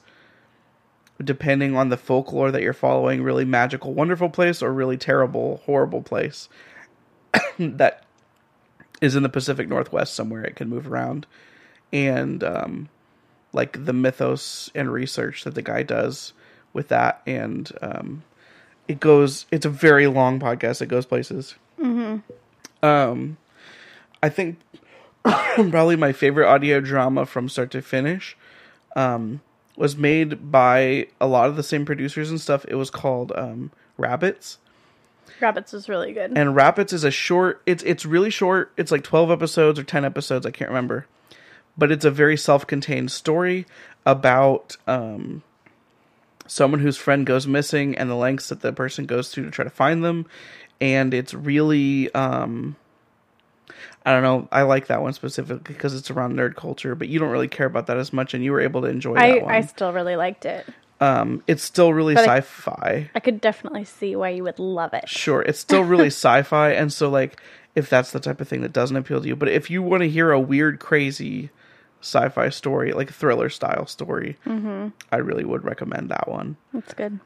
depending 1.22 1.76
on 1.76 1.88
the 1.88 1.96
folklore 1.96 2.50
that 2.50 2.62
you're 2.62 2.72
following, 2.72 3.22
really 3.22 3.44
magical, 3.44 3.92
wonderful 3.92 4.30
place 4.30 4.62
or 4.62 4.72
really 4.72 4.96
terrible, 4.96 5.60
horrible 5.64 6.02
place 6.02 6.48
that 7.58 8.04
is 9.00 9.16
in 9.16 9.22
the 9.22 9.28
Pacific 9.28 9.68
Northwest 9.68 10.14
somewhere. 10.14 10.44
It 10.44 10.56
can 10.56 10.68
move 10.68 10.86
around 10.86 11.26
and 11.94 12.44
um, 12.44 12.88
like 13.54 13.86
the 13.86 13.94
mythos 13.94 14.70
and 14.74 14.92
research 14.92 15.44
that 15.44 15.54
the 15.54 15.62
guy 15.62 15.82
does 15.82 16.34
with 16.74 16.88
that, 16.88 17.22
and 17.26 17.70
um, 17.80 18.24
it 18.86 19.00
goes. 19.00 19.46
It's 19.50 19.64
a 19.64 19.70
very 19.70 20.08
long 20.08 20.40
podcast. 20.40 20.82
It 20.82 20.86
goes 20.86 21.06
places. 21.06 21.54
Mm-hmm. 21.80 22.18
Um, 22.84 23.38
I 24.22 24.28
think 24.28 24.58
probably 25.22 25.96
my 25.96 26.12
favorite 26.12 26.48
audio 26.48 26.80
drama 26.80 27.24
from 27.24 27.48
start 27.48 27.70
to 27.70 27.80
finish 27.80 28.36
um, 28.96 29.40
was 29.76 29.96
made 29.96 30.50
by 30.50 31.06
a 31.20 31.26
lot 31.26 31.48
of 31.48 31.56
the 31.56 31.62
same 31.62 31.86
producers 31.86 32.30
and 32.30 32.40
stuff. 32.40 32.64
It 32.68 32.74
was 32.74 32.90
called 32.90 33.32
um, 33.36 33.70
Rabbits. 33.96 34.58
Rabbits 35.40 35.72
was 35.72 35.88
really 35.88 36.12
good. 36.12 36.36
And 36.36 36.54
Rabbits 36.54 36.92
is 36.92 37.04
a 37.04 37.10
short. 37.10 37.62
It's 37.66 37.82
it's 37.84 38.04
really 38.04 38.30
short. 38.30 38.72
It's 38.76 38.90
like 38.90 39.04
twelve 39.04 39.30
episodes 39.30 39.78
or 39.78 39.84
ten 39.84 40.04
episodes. 40.04 40.44
I 40.44 40.50
can't 40.50 40.70
remember, 40.70 41.06
but 41.76 41.90
it's 41.90 42.04
a 42.04 42.10
very 42.10 42.36
self-contained 42.36 43.10
story 43.10 43.66
about 44.06 44.76
um, 44.86 45.42
someone 46.46 46.80
whose 46.80 46.96
friend 46.96 47.26
goes 47.26 47.46
missing 47.46 47.96
and 47.96 48.10
the 48.10 48.14
lengths 48.14 48.48
that 48.48 48.60
the 48.60 48.72
person 48.72 49.06
goes 49.06 49.30
to 49.32 49.44
to 49.44 49.50
try 49.50 49.64
to 49.64 49.70
find 49.70 50.04
them. 50.04 50.26
And 50.80 51.14
it's 51.14 51.32
really, 51.32 52.12
um, 52.14 52.76
I 54.04 54.12
don't 54.12 54.22
know. 54.22 54.48
I 54.52 54.62
like 54.62 54.88
that 54.88 55.02
one 55.02 55.12
specifically 55.12 55.72
because 55.72 55.94
it's 55.94 56.10
around 56.10 56.36
nerd 56.36 56.56
culture, 56.56 56.94
but 56.94 57.08
you 57.08 57.18
don't 57.18 57.30
really 57.30 57.48
care 57.48 57.66
about 57.66 57.86
that 57.86 57.96
as 57.96 58.12
much, 58.12 58.34
and 58.34 58.44
you 58.44 58.52
were 58.52 58.60
able 58.60 58.82
to 58.82 58.88
enjoy 58.88 59.14
I, 59.14 59.32
that 59.32 59.42
one. 59.44 59.54
I 59.54 59.60
still 59.62 59.92
really 59.92 60.16
liked 60.16 60.44
it. 60.44 60.66
um, 61.00 61.42
it's 61.46 61.62
still 61.62 61.94
really 61.94 62.14
But 62.14 62.24
sci-fi. 62.24 63.10
I 63.14 63.20
could 63.20 63.40
definitely 63.40 63.84
see 63.84 64.14
why 64.16 64.30
you 64.30 64.42
would 64.44 64.58
love 64.58 64.92
it. 64.94 65.08
Sure, 65.08 65.42
it's 65.42 65.60
still 65.60 65.84
really 65.84 66.06
sci-fi, 66.08 66.72
and 66.72 66.92
so 66.92 67.08
like 67.08 67.40
if 67.74 67.88
that's 67.88 68.10
the 68.12 68.20
type 68.20 68.40
of 68.40 68.48
thing 68.48 68.60
that 68.60 68.72
doesn't 68.72 68.96
appeal 68.96 69.20
to 69.20 69.26
you, 69.26 69.36
but 69.36 69.48
if 69.48 69.70
you 69.70 69.82
want 69.82 70.02
to 70.02 70.08
hear 70.08 70.30
a 70.32 70.40
weird, 70.40 70.78
crazy 70.80 71.50
sci-fi 72.04 72.50
story, 72.50 72.92
like 72.92 73.10
thriller 73.10 73.48
style 73.48 73.86
story, 73.86 74.36
Mm-hmm. 74.46 74.88
I 75.10 75.16
really 75.16 75.44
would 75.44 75.64
recommend 75.64 76.10
that 76.10 76.28
one. 76.28 76.56
That's 76.72 76.92
good. 76.94 77.18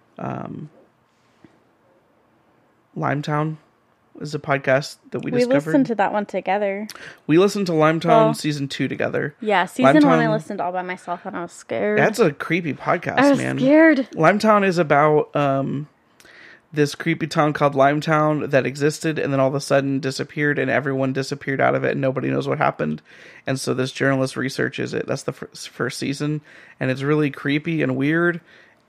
Limetown 2.97 3.57
is 4.21 4.35
a 4.35 4.39
podcast 4.39 4.97
that 5.11 5.21
we, 5.25 5.31
We 5.31 5.39
discovered. 5.41 5.59
We 5.67 5.67
listened 5.73 5.87
to 5.87 5.95
that 5.97 6.13
one 6.13 6.27
together. 6.27 6.89
we 7.27 7.39
listened 7.39 7.67
to 7.67 7.73
Limetown 7.73 8.05
Well- 8.07 8.35
season 8.35 8.69
two 8.69 8.89
together. 8.89 9.35
Yeah, 9.41 9.67
season 9.67 10.07
one 10.07 10.19
I 10.19 10.29
listened 10.29 10.61
all 10.61 10.73
by 10.73 10.83
myself 10.83 11.25
and 11.25 11.37
I 11.37 11.43
was 11.43 11.53
scared. 11.53 11.99
That's 11.99 12.19
a 12.19 12.33
creepy 12.33 12.75
podcast, 12.75 13.19
I 13.19 13.31
was 13.31 13.39
man. 13.39 13.59
scared. 13.59 14.09
Limetown 14.13 14.65
is 14.67 14.79
about 14.79 15.35
um, 15.37 15.89
this 16.73 16.95
creepy 16.95 17.27
town 17.27 17.53
called 17.55 17.75
Limetown 17.75 18.51
that 18.51 18.67
existed 18.67 19.19
and 19.19 19.33
then 19.33 19.41
all 19.41 19.49
of 19.49 19.55
a 19.55 19.61
sudden 19.61 20.01
disappeared 20.01 20.59
and 20.59 20.71
everyone 20.71 21.15
disappeared 21.15 21.61
out 21.61 21.75
of 21.75 21.83
it 21.83 21.93
and 21.93 22.01
nobody 22.01 22.29
knows 22.29 22.47
what 22.47 22.59
happened. 22.59 23.01
And 23.47 23.59
so 23.59 23.73
this 23.73 23.91
journalist 23.91 24.37
researches 24.37 24.93
it. 24.93 25.07
That's 25.07 25.23
the 25.23 25.33
first, 25.33 25.71
first 25.71 25.99
season 25.99 26.43
and 26.79 26.91
it's 26.91 27.03
really 27.03 27.31
creepy 27.31 27.83
and 27.83 27.97
weird 27.97 28.41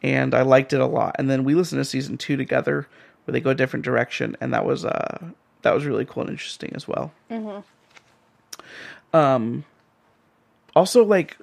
and 0.03 0.33
I 0.33 0.41
liked 0.41 0.73
it 0.73 0.81
a 0.81 0.85
lot. 0.85 1.15
And 1.19 1.29
then 1.29 1.45
we 1.45 1.55
listened 1.55 1.79
to 1.79 1.85
season 1.85 2.17
2 2.17 2.35
together 2.35 2.87
where 3.23 3.33
they 3.33 3.39
go 3.39 3.51
a 3.51 3.55
different 3.55 3.85
direction 3.85 4.35
and 4.41 4.53
that 4.53 4.65
was 4.65 4.83
uh 4.83 5.29
that 5.61 5.73
was 5.73 5.85
really 5.85 6.05
cool 6.05 6.23
and 6.23 6.31
interesting 6.31 6.73
as 6.75 6.85
well. 6.85 7.13
Um 9.13 9.63
also 10.75 11.05
like 11.05 11.37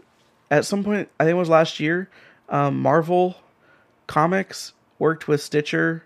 at 0.50 0.66
some 0.66 0.85
point 0.85 1.09
I 1.19 1.25
think 1.25 1.35
it 1.35 1.38
was 1.38 1.49
last 1.49 1.81
year 1.81 2.11
um 2.50 2.78
Marvel 2.78 3.37
Comics 4.07 4.75
worked 4.99 5.28
with 5.28 5.43
Stitcher 5.43 6.02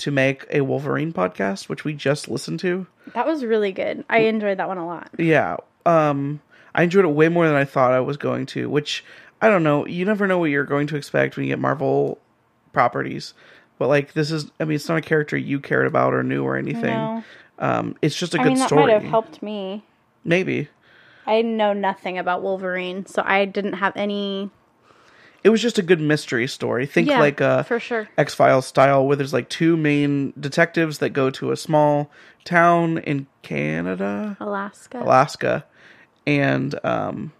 to 0.00 0.10
make 0.10 0.44
a 0.50 0.60
Wolverine 0.62 1.12
podcast, 1.12 1.68
which 1.68 1.84
we 1.84 1.92
just 1.94 2.28
listened 2.28 2.60
to. 2.60 2.86
That 3.14 3.26
was 3.26 3.44
really 3.44 3.72
good. 3.72 4.04
I 4.10 4.20
enjoyed 4.20 4.58
that 4.58 4.68
one 4.68 4.78
a 4.78 4.86
lot. 4.86 5.10
Yeah. 5.18 5.56
Um 5.86 6.40
I 6.74 6.82
enjoyed 6.84 7.04
it 7.04 7.08
way 7.08 7.28
more 7.28 7.46
than 7.46 7.56
I 7.56 7.64
thought 7.64 7.92
I 7.92 8.00
was 8.00 8.16
going 8.16 8.46
to, 8.46 8.68
which 8.68 9.04
I 9.42 9.48
don't 9.48 9.62
know, 9.62 9.86
you 9.86 10.04
never 10.04 10.26
know 10.26 10.38
what 10.38 10.50
you're 10.50 10.64
going 10.64 10.86
to 10.88 10.96
expect 10.96 11.36
when 11.36 11.46
you 11.46 11.52
get 11.52 11.58
Marvel 11.58 12.18
properties. 12.72 13.34
But 13.78 13.88
like 13.88 14.12
this 14.12 14.30
is 14.30 14.50
I 14.60 14.64
mean 14.64 14.76
it's 14.76 14.88
not 14.88 14.98
a 14.98 15.02
character 15.02 15.36
you 15.36 15.60
cared 15.60 15.86
about 15.86 16.14
or 16.14 16.22
knew 16.22 16.44
or 16.44 16.56
anything. 16.56 16.94
No. 16.94 17.24
Um 17.58 17.96
it's 18.02 18.16
just 18.16 18.34
a 18.34 18.40
I 18.40 18.42
good 18.44 18.50
mean, 18.50 18.58
that 18.58 18.68
story. 18.68 18.86
might 18.86 18.92
have 18.92 19.02
helped 19.04 19.42
me. 19.42 19.84
Maybe. 20.24 20.68
I 21.26 21.42
know 21.42 21.72
nothing 21.72 22.18
about 22.18 22.42
Wolverine, 22.42 23.06
so 23.06 23.22
I 23.24 23.44
didn't 23.44 23.74
have 23.74 23.92
any. 23.96 24.50
It 25.42 25.48
was 25.48 25.62
just 25.62 25.78
a 25.78 25.82
good 25.82 26.00
mystery 26.00 26.46
story. 26.46 26.86
Think 26.86 27.08
Yeah, 27.08 27.20
like 27.20 27.40
uh 27.40 27.62
for 27.62 27.80
sure. 27.80 28.08
X 28.18 28.34
Files 28.34 28.66
style, 28.66 29.06
where 29.06 29.16
there's 29.16 29.32
like 29.32 29.48
two 29.48 29.76
main 29.76 30.32
detectives 30.38 30.98
that 30.98 31.10
go 31.10 31.30
to 31.30 31.50
a 31.50 31.56
small 31.56 32.10
town 32.44 32.98
in 32.98 33.26
Canada, 33.42 34.36
Alaska. 34.40 35.02
Alaska, 35.02 35.64
and 36.26 36.78
um, 36.84 37.32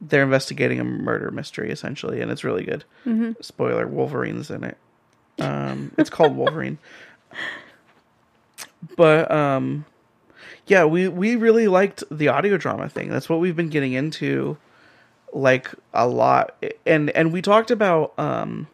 they're 0.00 0.22
investigating 0.22 0.80
a 0.80 0.84
murder 0.84 1.30
mystery 1.30 1.70
essentially, 1.70 2.20
and 2.20 2.30
it's 2.30 2.44
really 2.44 2.64
good. 2.64 2.84
Mm-hmm. 3.04 3.32
Spoiler: 3.40 3.86
Wolverine's 3.86 4.50
in 4.50 4.64
it. 4.64 4.78
Um, 5.38 5.92
it's 5.98 6.10
called 6.10 6.36
Wolverine, 6.36 6.78
but 8.96 9.30
um, 9.30 9.84
yeah, 10.66 10.84
we 10.84 11.08
we 11.08 11.36
really 11.36 11.68
liked 11.68 12.04
the 12.10 12.28
audio 12.28 12.56
drama 12.56 12.88
thing. 12.88 13.08
That's 13.08 13.28
what 13.28 13.40
we've 13.40 13.56
been 13.56 13.70
getting 13.70 13.92
into 13.92 14.58
like 15.32 15.70
a 15.92 16.06
lot 16.06 16.62
and 16.86 17.10
and 17.10 17.32
we 17.32 17.42
talked 17.42 17.70
about 17.70 18.18
um 18.18 18.66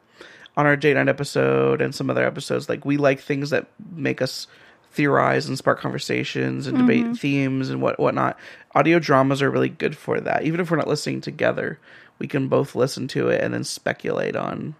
on 0.56 0.66
our 0.66 0.76
date 0.76 0.94
night 0.94 1.08
episode 1.08 1.80
and 1.80 1.94
some 1.94 2.08
other 2.08 2.24
episodes 2.24 2.68
like 2.68 2.84
we 2.84 2.96
like 2.96 3.20
things 3.20 3.50
that 3.50 3.66
make 3.94 4.22
us 4.22 4.46
theorize 4.94 5.48
and 5.48 5.58
spark 5.58 5.80
conversations 5.80 6.68
and 6.68 6.78
debate 6.78 7.16
themes 7.16 7.68
and 7.68 7.82
what 7.82 7.98
whatnot. 7.98 8.38
Audio 8.74 9.00
dramas 9.00 9.42
are 9.42 9.50
really 9.50 9.68
good 9.68 9.96
for 9.96 10.20
that. 10.20 10.44
Even 10.44 10.60
if 10.60 10.70
we're 10.70 10.76
not 10.76 10.86
listening 10.86 11.20
together, 11.20 11.80
we 12.20 12.28
can 12.28 12.46
both 12.46 12.76
listen 12.76 13.08
to 13.08 13.28
it 13.28 13.40
and 13.42 13.52
then 13.52 13.64
speculate 13.64 14.36
on 14.36 14.74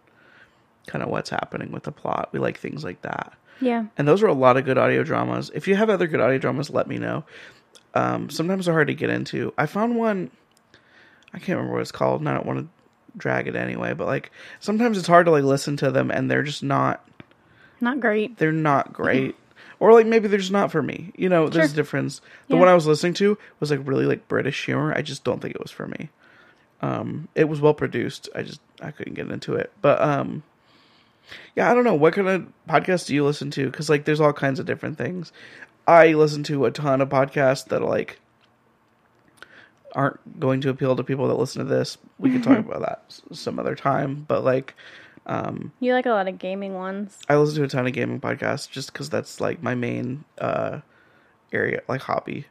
kind 0.87 1.03
of 1.03 1.11
what's 1.11 1.31
happening 1.31 1.73
with 1.73 1.83
the 1.83 1.93
plot. 1.93 2.29
We 2.33 2.39
like 2.39 2.59
things 2.59 2.85
like 2.85 3.03
that. 3.03 3.33
Yeah. 3.61 3.87
And 3.99 4.07
those 4.07 4.23
are 4.23 4.29
a 4.29 4.35
lot 4.35 4.57
of 4.57 4.65
good 4.65 4.79
audio 4.79 5.03
dramas. 5.03 5.51
If 5.53 5.67
you 5.67 5.75
have 5.75 5.91
other 5.91 6.07
good 6.07 6.21
audio 6.21 6.39
dramas, 6.39 6.71
let 6.71 6.87
me 6.87 6.99
know. 6.99 7.25
Um, 7.95 8.31
sometimes 8.31 8.67
they're 8.67 8.75
hard 8.75 8.89
to 8.89 8.95
get 8.95 9.11
into. 9.11 9.53
I 9.59 9.67
found 9.67 9.97
one, 9.97 10.31
I 11.35 11.39
can't 11.39 11.57
remember 11.59 11.73
what 11.75 11.83
it's 11.83 11.93
called, 11.93 12.21
and 12.21 12.29
I 12.29 12.35
don't 12.35 12.47
want 12.47 12.61
to 12.61 12.69
drag 13.19 13.47
it 13.49 13.57
anyway, 13.57 13.93
but 13.95 14.07
like 14.07 14.31
sometimes 14.61 14.97
it's 14.99 15.07
hard 15.07 15.27
to 15.27 15.33
like 15.33 15.45
listen 15.45 15.77
to 15.79 15.91
them 15.91 16.11
and 16.11 16.31
they're 16.31 16.43
just 16.43 16.63
not 16.63 17.07
Not 17.81 18.01
great. 18.01 18.39
they're 18.39 18.51
not 18.53 18.93
great. 18.93 19.37
Or 19.81 19.93
like 19.93 20.07
maybe 20.07 20.27
they're 20.29 20.39
just 20.39 20.51
not 20.53 20.73
for 20.73 20.83
me. 20.83 21.13
You 21.17 21.29
know, 21.29 21.49
there's 21.49 21.73
a 21.73 21.77
difference. 21.77 22.21
The 22.49 22.55
Yeah. 22.55 22.61
one 22.61 22.69
I 22.69 22.75
was 22.75 22.87
listening 22.87 23.15
to 23.15 23.37
was 23.61 23.71
like 23.71 23.81
really 23.85 24.07
like 24.07 24.27
British 24.29 24.65
humor. 24.65 24.93
I 24.97 25.03
just 25.03 25.23
don't 25.25 25.41
think 25.41 25.55
it 25.55 25.61
was 25.63 25.71
for 25.71 25.87
me. 25.87 26.09
Um 26.83 27.29
it 27.35 27.49
was 27.49 27.61
well 27.61 27.75
produced. 27.75 28.29
I 28.35 28.43
just 28.43 28.61
I 28.81 28.91
couldn't 28.91 29.15
get 29.15 29.31
into 29.31 29.55
it. 29.55 29.71
But 29.81 30.01
um 30.01 30.43
yeah, 31.57 31.71
I 31.71 31.75
don't 31.75 31.85
know. 31.85 31.95
What 31.95 32.15
kind 32.15 32.29
of 32.29 32.47
podcast 32.69 33.07
do 33.07 33.15
you 33.15 33.25
listen 33.25 33.51
to? 33.53 33.71
Cuz 33.71 33.89
like 33.89 34.05
there's 34.05 34.21
all 34.21 34.33
kinds 34.33 34.59
of 34.59 34.67
different 34.67 34.99
things. 34.99 35.33
I 35.87 36.13
listen 36.15 36.43
to 36.45 36.65
a 36.65 36.71
ton 36.71 37.01
of 37.01 37.09
podcasts 37.11 37.67
that 37.67 37.83
are 37.83 37.89
like 37.89 38.19
aren't 39.95 40.41
going 40.41 40.61
to 40.63 40.71
appeal 40.71 40.97
to 40.97 41.05
people 41.05 41.29
that 41.29 41.35
listen 41.35 41.65
to 41.65 41.69
this. 41.73 41.99
We 42.19 42.31
could 42.31 42.43
talk 42.43 42.59
about 42.67 42.81
that 42.81 43.21
some 43.33 43.59
other 43.59 43.75
time, 43.75 44.25
but 44.27 44.45
like 44.45 44.75
You 45.81 45.93
like 45.95 46.07
a 46.07 46.11
lot 46.11 46.29
of 46.29 46.39
gaming 46.39 46.75
ones. 46.75 47.19
I 47.29 47.37
listen 47.37 47.57
to 47.57 47.65
a 47.65 47.69
ton 47.69 47.87
of 47.87 47.93
gaming 47.93 48.21
podcasts 48.21 48.69
just 48.71 48.93
because 48.93 49.09
that's 49.11 49.41
like 49.41 49.63
my 49.63 49.75
main 49.75 50.25
uh, 50.39 50.81
area, 51.53 51.83
like 51.89 52.03
hobby, 52.03 52.47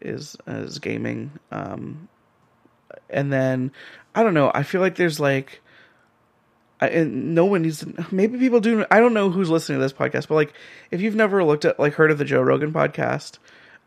is 0.00 0.36
is 0.46 0.78
gaming. 0.78 1.32
Um, 1.50 2.08
and 3.10 3.32
then 3.32 3.72
I 4.14 4.22
don't 4.22 4.34
know. 4.34 4.50
I 4.54 4.62
feel 4.62 4.80
like 4.80 4.96
there's 4.96 5.20
like, 5.20 5.60
I, 6.80 6.88
and 6.88 7.34
no 7.34 7.44
one 7.44 7.62
needs 7.62 7.80
to. 7.80 8.06
Maybe 8.10 8.38
people 8.38 8.60
do. 8.60 8.86
I 8.90 9.00
don't 9.00 9.14
know 9.14 9.30
who's 9.30 9.50
listening 9.50 9.78
to 9.78 9.82
this 9.82 9.92
podcast, 9.92 10.28
but 10.28 10.34
like, 10.34 10.54
if 10.90 11.00
you've 11.00 11.14
never 11.14 11.44
looked 11.44 11.64
at 11.64 11.78
like 11.78 11.94
heard 11.94 12.10
of 12.10 12.18
the 12.18 12.24
Joe 12.24 12.42
Rogan 12.42 12.72
podcast, 12.72 13.38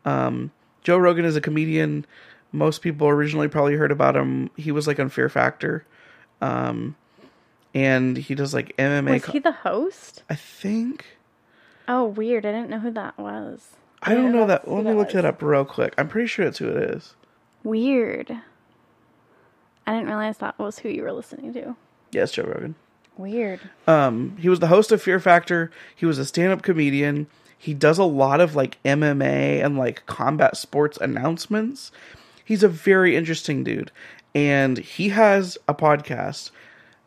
um, 0.06 0.52
Joe 0.84 0.98
Rogan 0.98 1.26
is 1.26 1.36
a 1.36 1.42
comedian. 1.42 2.06
Most 2.52 2.82
people 2.82 3.08
originally 3.08 3.48
probably 3.48 3.76
heard 3.76 3.92
about 3.92 4.16
him. 4.16 4.50
He 4.56 4.72
was 4.72 4.88
like 4.88 5.00
on 5.00 5.10
Fear 5.10 5.30
Factor. 5.30 5.86
Um, 6.42 6.96
and 7.74 8.18
he 8.18 8.36
does 8.36 8.54
like 8.54 8.76
MMA. 8.78 9.14
Was 9.14 9.24
co- 9.26 9.32
he 9.34 9.40
the 9.40 9.52
host? 9.52 10.24
I 10.30 10.36
think. 10.36 11.06
Oh, 11.88 12.06
weird. 12.06 12.46
I 12.46 12.52
didn't 12.52 12.70
know 12.70 12.80
who 12.80 12.92
that 12.92 13.18
was. 13.18 13.70
I 14.02 14.14
don't 14.14 14.32
know 14.32 14.48
that. 14.48 14.68
Let 14.68 14.86
me 14.86 14.94
look 14.94 15.08
was. 15.08 15.14
that 15.16 15.26
up 15.26 15.42
real 15.42 15.66
quick. 15.66 15.94
I'm 15.98 16.08
pretty 16.08 16.28
sure 16.28 16.46
it's 16.46 16.60
who 16.60 16.70
it 16.70 16.78
is. 16.96 17.16
Weird. 17.64 18.32
I 19.86 19.94
didn't 19.94 20.08
realize 20.08 20.38
that 20.38 20.58
was 20.58 20.80
who 20.80 20.90
you 20.90 21.04
were 21.04 21.12
listening 21.12 21.52
to. 21.54 21.76
Yes, 22.12 22.32
Joe 22.32 22.44
Rogan. 22.44 22.76
Weird. 23.18 23.60
Um, 23.86 24.38
he 24.40 24.48
was 24.48 24.60
the 24.60 24.68
host 24.68 24.92
of 24.92 25.02
Fear 25.02 25.20
Factor. 25.20 25.72
He 25.96 26.06
was 26.06 26.18
a 26.18 26.26
stand-up 26.26 26.62
comedian. 26.62 27.28
He 27.58 27.74
does 27.74 27.98
a 27.98 28.06
lot 28.06 28.40
of 28.40 28.56
like 28.56 28.82
MMA 28.84 29.64
and 29.64 29.78
like 29.78 30.06
combat 30.06 30.56
sports 30.56 30.98
announcements. 31.02 31.92
He's 32.50 32.64
a 32.64 32.68
very 32.68 33.16
interesting 33.16 33.64
dude, 33.64 33.92
and 34.34 34.80
he 34.80 35.10
has 35.10 35.56
a 35.68 35.76
podcast 35.76 36.50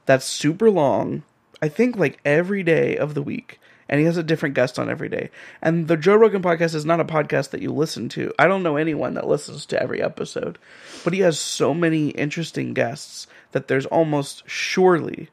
that's 0.07 0.25
super 0.25 0.71
long. 0.71 1.25
I 1.61 1.69
think 1.69 1.97
like 1.97 2.21
every 2.25 2.63
day 2.63 2.97
of 2.97 3.15
the 3.15 3.23
week, 3.23 3.59
and 3.89 3.99
he 3.99 4.07
has 4.07 4.17
a 4.17 4.23
different 4.23 4.55
guest 4.55 4.79
on 4.79 4.89
every 4.89 5.09
day. 5.09 5.31
And 5.61 5.89
the 5.89 5.97
Joe 5.97 6.15
Rogan 6.15 6.43
podcast 6.43 6.77
is 6.77 6.87
not 6.87 7.01
a 7.01 7.05
podcast 7.05 7.51
that 7.51 7.61
you 7.61 7.73
listen 7.73 8.09
to. 8.11 8.33
I 8.39 8.47
don't 8.47 8.63
know 8.63 8.77
anyone 8.77 9.15
that 9.15 9.27
listens 9.27 9.67
to 9.67 9.83
every 9.83 10.01
episode, 10.01 10.59
but 11.03 11.13
he 11.13 11.19
has 11.23 11.41
so 11.41 11.75
many 11.75 12.11
interesting 12.11 12.73
guests 12.73 13.27
that 13.51 13.67
there's 13.67 13.87
almost 13.87 14.45
surely 14.47 15.29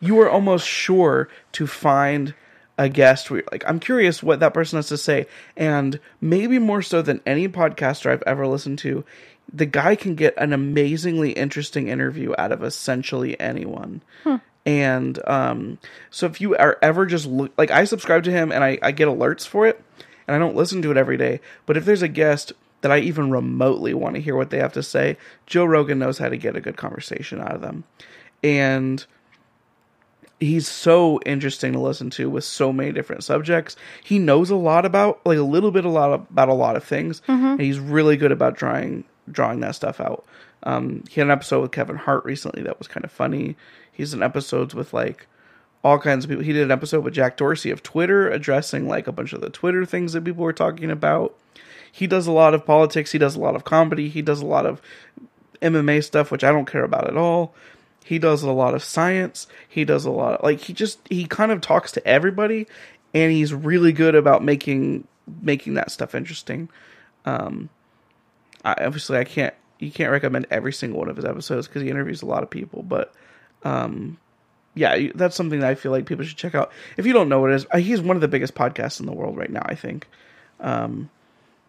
you 0.00 0.18
are 0.20 0.30
almost 0.30 0.66
sure 0.66 1.28
to 1.52 1.66
find 1.66 2.32
a 2.78 2.88
guest 2.88 3.30
where 3.30 3.44
like, 3.52 3.62
I'm 3.66 3.78
curious 3.78 4.22
what 4.22 4.40
that 4.40 4.54
person 4.54 4.78
has 4.78 4.88
to 4.88 4.96
say. 4.96 5.26
And 5.54 6.00
maybe 6.20 6.58
more 6.58 6.80
so 6.80 7.02
than 7.02 7.20
any 7.26 7.46
podcaster 7.46 8.10
I've 8.10 8.22
ever 8.26 8.46
listened 8.46 8.78
to, 8.80 9.04
the 9.52 9.66
guy 9.66 9.96
can 9.96 10.14
get 10.14 10.34
an 10.36 10.52
amazingly 10.52 11.32
interesting 11.32 11.88
interview 11.88 12.34
out 12.38 12.52
of 12.52 12.62
essentially 12.62 13.38
anyone. 13.40 14.02
And 14.66 15.18
um, 15.28 15.78
so 16.10 16.26
if 16.26 16.40
you 16.40 16.56
are 16.56 16.78
ever 16.82 17.06
just 17.06 17.26
look, 17.26 17.52
like 17.56 17.70
I 17.70 17.84
subscribe 17.84 18.24
to 18.24 18.30
him 18.30 18.52
and 18.52 18.62
I, 18.62 18.78
I 18.82 18.92
get 18.92 19.08
alerts 19.08 19.46
for 19.46 19.66
it, 19.66 19.82
and 20.28 20.36
I 20.36 20.38
don't 20.38 20.54
listen 20.54 20.82
to 20.82 20.90
it 20.90 20.96
every 20.96 21.16
day. 21.16 21.40
But 21.66 21.76
if 21.76 21.84
there's 21.84 22.02
a 22.02 22.08
guest 22.08 22.52
that 22.82 22.92
I 22.92 22.98
even 22.98 23.30
remotely 23.30 23.94
want 23.94 24.14
to 24.14 24.20
hear 24.20 24.36
what 24.36 24.50
they 24.50 24.58
have 24.58 24.72
to 24.74 24.82
say, 24.82 25.16
Joe 25.46 25.64
Rogan 25.64 25.98
knows 25.98 26.18
how 26.18 26.28
to 26.28 26.36
get 26.36 26.56
a 26.56 26.60
good 26.60 26.76
conversation 26.76 27.40
out 27.40 27.54
of 27.54 27.60
them. 27.62 27.84
And 28.42 29.04
he's 30.38 30.68
so 30.68 31.20
interesting 31.26 31.72
to 31.72 31.78
listen 31.80 32.10
to 32.10 32.30
with 32.30 32.44
so 32.44 32.72
many 32.72 32.92
different 32.92 33.24
subjects. 33.24 33.76
He 34.02 34.18
knows 34.18 34.50
a 34.50 34.56
lot 34.56 34.86
about 34.86 35.20
like 35.24 35.38
a 35.38 35.42
little 35.42 35.70
bit 35.70 35.84
a 35.84 35.90
lot 35.90 36.12
about 36.12 36.48
a 36.48 36.54
lot 36.54 36.76
of 36.76 36.84
things, 36.84 37.22
and 37.52 37.60
he's 37.60 37.78
really 37.78 38.16
good 38.16 38.32
about 38.32 38.56
drawing 38.56 39.04
drawing 39.32 39.60
that 39.60 39.74
stuff 39.74 40.00
out. 40.00 40.24
Um, 40.62 41.04
he 41.08 41.20
had 41.20 41.28
an 41.28 41.32
episode 41.32 41.62
with 41.62 41.72
Kevin 41.72 41.96
Hart 41.96 42.24
recently 42.24 42.62
that 42.62 42.78
was 42.78 42.88
kind 42.88 43.04
of 43.04 43.12
funny. 43.12 43.56
He's 43.92 44.12
in 44.12 44.22
episodes 44.22 44.74
with 44.74 44.92
like 44.92 45.26
all 45.82 45.98
kinds 45.98 46.24
of 46.24 46.28
people. 46.28 46.44
He 46.44 46.52
did 46.52 46.64
an 46.64 46.70
episode 46.70 47.04
with 47.04 47.14
Jack 47.14 47.36
Dorsey 47.36 47.70
of 47.70 47.82
Twitter 47.82 48.28
addressing 48.28 48.86
like 48.88 49.06
a 49.06 49.12
bunch 49.12 49.32
of 49.32 49.40
the 49.40 49.50
Twitter 49.50 49.84
things 49.84 50.12
that 50.12 50.24
people 50.24 50.44
were 50.44 50.52
talking 50.52 50.90
about. 50.90 51.36
He 51.90 52.06
does 52.06 52.26
a 52.26 52.32
lot 52.32 52.54
of 52.54 52.66
politics. 52.66 53.12
He 53.12 53.18
does 53.18 53.36
a 53.36 53.40
lot 53.40 53.56
of 53.56 53.64
comedy. 53.64 54.08
He 54.08 54.22
does 54.22 54.40
a 54.40 54.46
lot 54.46 54.66
of 54.66 54.80
MMA 55.60 56.04
stuff, 56.04 56.30
which 56.30 56.44
I 56.44 56.52
don't 56.52 56.70
care 56.70 56.84
about 56.84 57.08
at 57.08 57.16
all. 57.16 57.54
He 58.04 58.18
does 58.18 58.42
a 58.42 58.50
lot 58.50 58.74
of 58.74 58.82
science. 58.82 59.46
He 59.68 59.84
does 59.84 60.04
a 60.04 60.10
lot 60.10 60.34
of, 60.34 60.44
like 60.44 60.60
he 60.60 60.72
just 60.72 61.00
he 61.08 61.26
kind 61.26 61.52
of 61.52 61.60
talks 61.60 61.92
to 61.92 62.06
everybody, 62.06 62.66
and 63.14 63.32
he's 63.32 63.52
really 63.52 63.92
good 63.92 64.14
about 64.14 64.42
making 64.42 65.06
making 65.42 65.74
that 65.74 65.90
stuff 65.90 66.14
interesting. 66.14 66.68
Um, 67.24 67.68
I, 68.64 68.74
obviously 68.84 69.18
I 69.18 69.24
can't 69.24 69.54
you 69.78 69.90
can't 69.90 70.10
recommend 70.10 70.46
every 70.50 70.72
single 70.72 70.98
one 70.98 71.08
of 71.08 71.16
his 71.16 71.24
episodes 71.24 71.66
because 71.66 71.82
he 71.82 71.88
interviews 71.88 72.22
a 72.22 72.26
lot 72.26 72.42
of 72.42 72.50
people, 72.50 72.82
but 72.82 73.14
um, 73.64 74.18
yeah, 74.74 75.08
that's 75.14 75.34
something 75.36 75.60
that 75.60 75.70
I 75.70 75.74
feel 75.74 75.90
like 75.92 76.06
people 76.06 76.24
should 76.24 76.36
check 76.36 76.54
out. 76.54 76.70
If 76.96 77.06
you 77.06 77.12
don't 77.12 77.28
know 77.28 77.40
what 77.40 77.50
it 77.50 77.54
is, 77.54 77.66
uh, 77.70 77.78
he's 77.78 78.00
one 78.00 78.16
of 78.16 78.20
the 78.20 78.28
biggest 78.28 78.54
podcasts 78.54 79.00
in 79.00 79.06
the 79.06 79.12
world 79.12 79.36
right 79.36 79.50
now. 79.50 79.62
I 79.64 79.74
think, 79.74 80.06
um, 80.60 81.08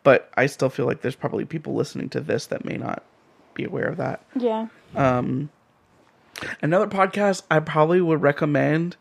but 0.04 0.30
I 0.36 0.48
still 0.48 0.70
feel 0.70 0.86
like 0.86 1.02
there's 1.02 1.16
probably 1.16 1.46
people 1.46 1.74
listening 1.74 2.10
to 2.10 2.20
this 2.20 2.48
that 2.48 2.66
may 2.66 2.78
not 2.78 3.04
be 3.54 3.64
aware 3.64 3.88
of 3.88 3.98
that. 3.98 4.26
Yeah. 4.36 4.68
Um, 4.96 5.50
Another 6.62 6.88
podcast 6.88 7.44
I 7.52 7.60
probably 7.60 8.02
would 8.02 8.22
recommend, 8.22 8.96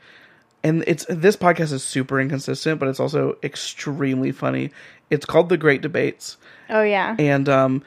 and 0.63 0.85
it's 0.87 1.05
this 1.09 1.37
podcast 1.37 1.73
is 1.73 1.83
super 1.83 2.21
inconsistent, 2.21 2.79
but 2.81 2.89
it's 2.89 3.01
also 3.01 3.37
extremely 3.43 4.33
funny. 4.33 4.71
It's 5.11 5.27
called 5.27 5.49
The 5.49 5.57
Great 5.57 5.81
Debates, 5.83 6.37
Oh 6.69 6.83
yeah. 6.83 7.17
and 7.19 7.49
um, 7.49 7.83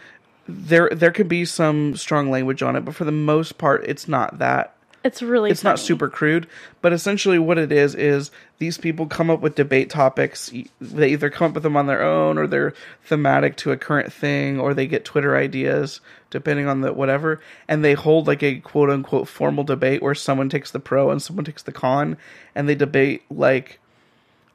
there 0.47 0.89
there 0.91 1.11
can 1.11 1.27
be 1.27 1.45
some 1.45 1.95
strong 1.95 2.29
language 2.29 2.61
on 2.61 2.75
it, 2.75 2.81
but 2.81 2.95
for 2.95 3.05
the 3.05 3.11
most 3.11 3.57
part, 3.57 3.85
it's 3.85 4.07
not 4.07 4.39
that 4.39 4.75
It's 5.03 5.21
really 5.21 5.51
it's 5.51 5.65
not 5.65 5.79
super 5.79 6.07
crude, 6.07 6.47
but 6.81 6.93
essentially 6.93 7.37
what 7.37 7.57
it 7.57 7.73
is 7.73 7.93
is 7.93 8.31
these 8.59 8.77
people 8.77 9.05
come 9.05 9.29
up 9.29 9.41
with 9.41 9.55
debate 9.55 9.89
topics. 9.89 10.49
They 10.79 11.09
either 11.09 11.29
come 11.29 11.47
up 11.47 11.53
with 11.55 11.63
them 11.63 11.75
on 11.75 11.87
their 11.87 12.01
own, 12.01 12.37
or 12.37 12.47
they're 12.47 12.73
thematic 13.03 13.57
to 13.57 13.71
a 13.71 13.77
current 13.77 14.13
thing, 14.13 14.61
or 14.61 14.73
they 14.73 14.87
get 14.87 15.03
Twitter 15.03 15.35
ideas, 15.35 15.99
depending 16.29 16.67
on 16.67 16.81
the 16.81 16.93
whatever, 16.93 17.41
and 17.67 17.83
they 17.83 17.93
hold 17.93 18.27
like 18.27 18.41
a 18.43 18.59
quote 18.59 18.89
unquote 18.89 19.27
formal 19.27 19.65
debate 19.65 20.01
where 20.01 20.15
someone 20.15 20.47
takes 20.47 20.71
the 20.71 20.79
pro 20.79 21.11
and 21.11 21.21
someone 21.21 21.43
takes 21.43 21.63
the 21.63 21.73
con, 21.73 22.15
and 22.55 22.69
they 22.69 22.75
debate 22.75 23.23
like 23.29 23.79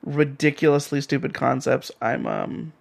ridiculously 0.03 1.03
stupid 1.03 1.35
concepts. 1.35 1.91
I'm 2.01 2.27
um 2.27 2.73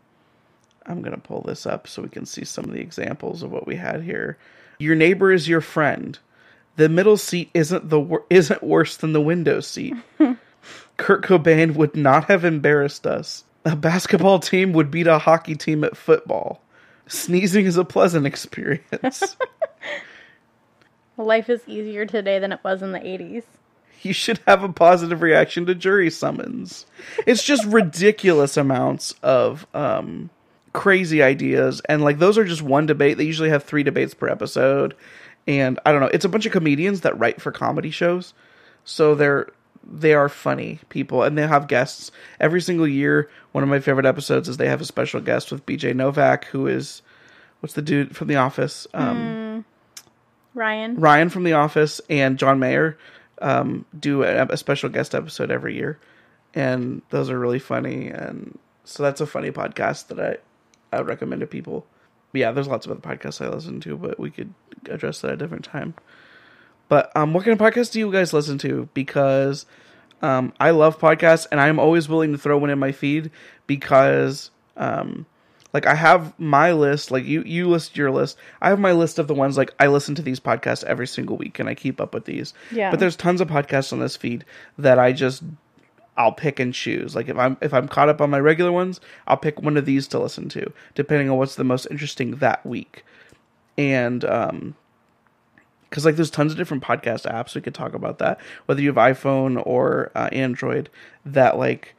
I'm 0.85 1.01
gonna 1.01 1.17
pull 1.17 1.41
this 1.41 1.65
up 1.65 1.87
so 1.87 2.01
we 2.01 2.09
can 2.09 2.25
see 2.25 2.45
some 2.45 2.63
of 2.63 2.71
the 2.71 2.79
examples 2.79 3.43
of 3.43 3.51
what 3.51 3.67
we 3.67 3.75
had 3.75 4.03
here. 4.03 4.37
Your 4.79 4.95
neighbor 4.95 5.33
is 5.33 5.49
your 5.49 5.61
friend. 5.61 6.17
The 6.77 6.89
middle 6.89 7.17
seat 7.17 7.49
isn't 7.53 7.89
the 7.89 7.99
wor- 7.99 8.25
isn't 8.29 8.63
worse 8.63 8.97
than 8.97 9.13
the 9.13 9.21
window 9.21 9.59
seat. 9.59 9.95
Kurt 10.97 11.23
Cobain 11.23 11.75
would 11.75 11.95
not 11.95 12.25
have 12.25 12.45
embarrassed 12.45 13.05
us. 13.05 13.43
A 13.65 13.75
basketball 13.75 14.39
team 14.39 14.73
would 14.73 14.89
beat 14.89 15.07
a 15.07 15.19
hockey 15.19 15.55
team 15.55 15.83
at 15.83 15.97
football. 15.97 16.61
Sneezing 17.07 17.65
is 17.65 17.77
a 17.77 17.85
pleasant 17.85 18.25
experience. 18.25 19.35
Life 21.17 21.49
is 21.49 21.61
easier 21.67 22.05
today 22.05 22.39
than 22.39 22.51
it 22.51 22.59
was 22.63 22.81
in 22.83 22.91
the 22.91 22.99
80s. 22.99 23.43
you 24.03 24.13
should 24.13 24.39
have 24.47 24.63
a 24.63 24.71
positive 24.71 25.21
reaction 25.21 25.65
to 25.65 25.73
jury 25.75 26.11
summons. 26.11 26.85
It's 27.25 27.43
just 27.43 27.65
ridiculous 27.67 28.55
amounts 28.57 29.13
of 29.23 29.65
um 29.73 30.29
crazy 30.73 31.23
ideas 31.23 31.81
and 31.89 32.03
like 32.03 32.19
those 32.19 32.37
are 32.37 32.45
just 32.45 32.61
one 32.61 32.85
debate. 32.85 33.17
They 33.17 33.23
usually 33.23 33.49
have 33.49 33.63
3 33.63 33.81
debates 33.83 34.13
per 34.13 34.27
episode 34.27 34.95
and 35.47 35.79
I 35.85 35.91
don't 35.91 36.01
know, 36.01 36.09
it's 36.13 36.25
a 36.25 36.29
bunch 36.29 36.45
of 36.45 36.51
comedians 36.51 37.01
that 37.01 37.17
write 37.17 37.41
for 37.41 37.51
comedy 37.51 37.91
shows. 37.91 38.33
So 38.83 39.15
they're 39.15 39.47
they 39.89 40.13
are 40.13 40.27
funny 40.27 40.79
people 40.89 41.23
and 41.23 41.37
they 41.37 41.47
have 41.47 41.67
guests 41.67 42.11
every 42.39 42.61
single 42.61 42.87
year. 42.87 43.29
One 43.53 43.63
of 43.63 43.69
my 43.69 43.79
favorite 43.79 44.05
episodes 44.05 44.49
is 44.49 44.57
they 44.57 44.67
have 44.67 44.81
a 44.81 44.85
special 44.85 45.21
guest 45.21 45.51
with 45.51 45.65
BJ 45.65 45.95
Novak, 45.95 46.45
who 46.45 46.67
is 46.67 47.01
what's 47.61 47.73
the 47.73 47.81
dude 47.81 48.15
from 48.15 48.27
The 48.27 48.35
Office? 48.35 48.85
Um, 48.93 49.65
Ryan. 50.53 50.99
Ryan 50.99 51.29
from 51.29 51.43
The 51.43 51.53
Office 51.53 52.01
and 52.09 52.37
John 52.37 52.59
Mayer 52.59 52.97
um, 53.41 53.85
do 53.97 54.23
a, 54.23 54.45
a 54.45 54.57
special 54.57 54.89
guest 54.89 55.15
episode 55.15 55.51
every 55.51 55.75
year, 55.75 55.99
and 56.53 57.01
those 57.09 57.29
are 57.29 57.39
really 57.39 57.59
funny. 57.59 58.07
And 58.07 58.57
so 58.83 59.03
that's 59.03 59.21
a 59.21 59.27
funny 59.27 59.51
podcast 59.51 60.07
that 60.07 60.19
I 60.19 60.37
I 60.97 61.01
recommend 61.01 61.41
to 61.41 61.47
people. 61.47 61.85
Yeah, 62.33 62.51
there's 62.51 62.67
lots 62.67 62.85
of 62.85 62.91
other 62.91 63.01
podcasts 63.01 63.43
I 63.43 63.49
listen 63.49 63.79
to, 63.81 63.97
but 63.97 64.19
we 64.19 64.29
could 64.29 64.53
address 64.89 65.21
that 65.21 65.29
at 65.29 65.33
a 65.33 65.37
different 65.37 65.65
time. 65.65 65.95
But 66.89 67.11
um, 67.15 67.33
what 67.33 67.45
kind 67.45 67.59
of 67.59 67.65
podcasts 67.65 67.91
do 67.91 67.99
you 67.99 68.11
guys 68.11 68.33
listen 68.33 68.57
to? 68.59 68.89
Because 68.93 69.65
um, 70.21 70.53
I 70.59 70.71
love 70.71 70.99
podcasts, 70.99 71.47
and 71.51 71.59
I'm 71.59 71.79
always 71.79 72.07
willing 72.07 72.31
to 72.31 72.37
throw 72.37 72.57
one 72.57 72.69
in 72.69 72.79
my 72.79 72.91
feed 72.91 73.31
because, 73.65 74.51
um, 74.75 75.25
like, 75.73 75.85
I 75.85 75.95
have 75.95 76.37
my 76.39 76.71
list. 76.71 77.11
Like 77.11 77.25
you, 77.25 77.43
you 77.43 77.67
list 77.67 77.97
your 77.97 78.11
list. 78.11 78.37
I 78.61 78.69
have 78.69 78.79
my 78.79 78.93
list 78.93 79.19
of 79.19 79.27
the 79.27 79.35
ones 79.35 79.57
like 79.57 79.73
I 79.79 79.87
listen 79.87 80.15
to 80.15 80.21
these 80.21 80.39
podcasts 80.39 80.83
every 80.85 81.07
single 81.07 81.37
week, 81.37 81.59
and 81.59 81.67
I 81.67 81.75
keep 81.75 81.99
up 81.99 82.13
with 82.13 82.25
these. 82.25 82.53
Yeah. 82.71 82.89
But 82.89 82.99
there's 82.99 83.15
tons 83.15 83.41
of 83.41 83.49
podcasts 83.49 83.91
on 83.91 83.99
this 83.99 84.15
feed 84.15 84.45
that 84.77 84.99
I 84.99 85.11
just 85.11 85.43
I'll 86.17 86.31
pick 86.31 86.59
and 86.59 86.73
choose. 86.73 87.15
Like 87.15 87.29
if 87.29 87.37
I'm 87.37 87.57
if 87.61 87.73
I'm 87.73 87.87
caught 87.87 88.09
up 88.09 88.21
on 88.21 88.29
my 88.29 88.39
regular 88.39 88.71
ones, 88.71 88.99
I'll 89.27 89.37
pick 89.37 89.61
one 89.61 89.77
of 89.77 89.85
these 89.85 90.07
to 90.09 90.19
listen 90.19 90.49
to, 90.49 90.71
depending 90.95 91.29
on 91.29 91.37
what's 91.37 91.55
the 91.55 91.63
most 91.63 91.87
interesting 91.89 92.37
that 92.37 92.65
week. 92.65 93.05
And 93.77 94.25
um 94.25 94.75
because 95.89 96.05
like 96.05 96.15
there's 96.15 96.29
tons 96.29 96.51
of 96.51 96.57
different 96.57 96.83
podcast 96.83 97.31
apps 97.31 97.55
we 97.55 97.61
could 97.61 97.73
talk 97.73 97.93
about 97.93 98.17
that 98.19 98.39
whether 98.65 98.81
you 98.81 98.89
have 98.89 99.15
iphone 99.15 99.61
or 99.65 100.11
uh, 100.15 100.29
android 100.31 100.89
that 101.25 101.57
like 101.57 101.95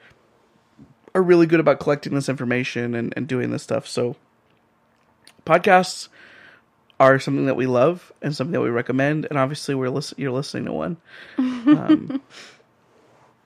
are 1.14 1.22
really 1.22 1.46
good 1.46 1.60
about 1.60 1.80
collecting 1.80 2.14
this 2.14 2.28
information 2.28 2.94
and, 2.94 3.12
and 3.16 3.26
doing 3.26 3.50
this 3.50 3.62
stuff 3.62 3.86
so 3.86 4.16
podcasts 5.46 6.08
are 7.00 7.18
something 7.18 7.46
that 7.46 7.56
we 7.56 7.66
love 7.66 8.12
and 8.20 8.34
something 8.34 8.52
that 8.52 8.60
we 8.60 8.70
recommend 8.70 9.26
and 9.30 9.38
obviously 9.38 9.74
we're 9.74 9.88
listen- 9.88 10.20
you're 10.20 10.32
listening 10.32 10.64
to 10.64 10.72
one 10.72 10.96
um, 11.38 12.20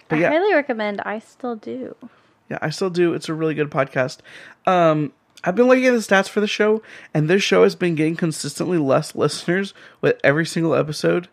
but 0.08 0.18
I 0.18 0.22
yeah 0.22 0.30
highly 0.30 0.54
recommend 0.54 1.00
I 1.02 1.18
Still 1.18 1.56
Do. 1.56 1.96
yeah, 2.50 2.58
I 2.60 2.70
still 2.70 2.90
do. 2.90 3.14
It's 3.14 3.28
a 3.28 3.34
really 3.34 3.54
good 3.54 3.70
podcast. 3.70 4.18
Um, 4.66 5.12
I've 5.44 5.56
been 5.56 5.66
looking 5.66 5.86
at 5.86 5.92
the 5.92 5.98
stats 5.98 6.28
for 6.28 6.40
the 6.40 6.46
show, 6.46 6.82
and 7.12 7.28
this 7.28 7.42
show 7.42 7.64
has 7.64 7.74
been 7.74 7.94
getting 7.94 8.14
consistently 8.16 8.78
less 8.78 9.14
listeners 9.14 9.74
with 10.00 10.20
every 10.22 10.46
single 10.46 10.74
episode. 10.74 11.28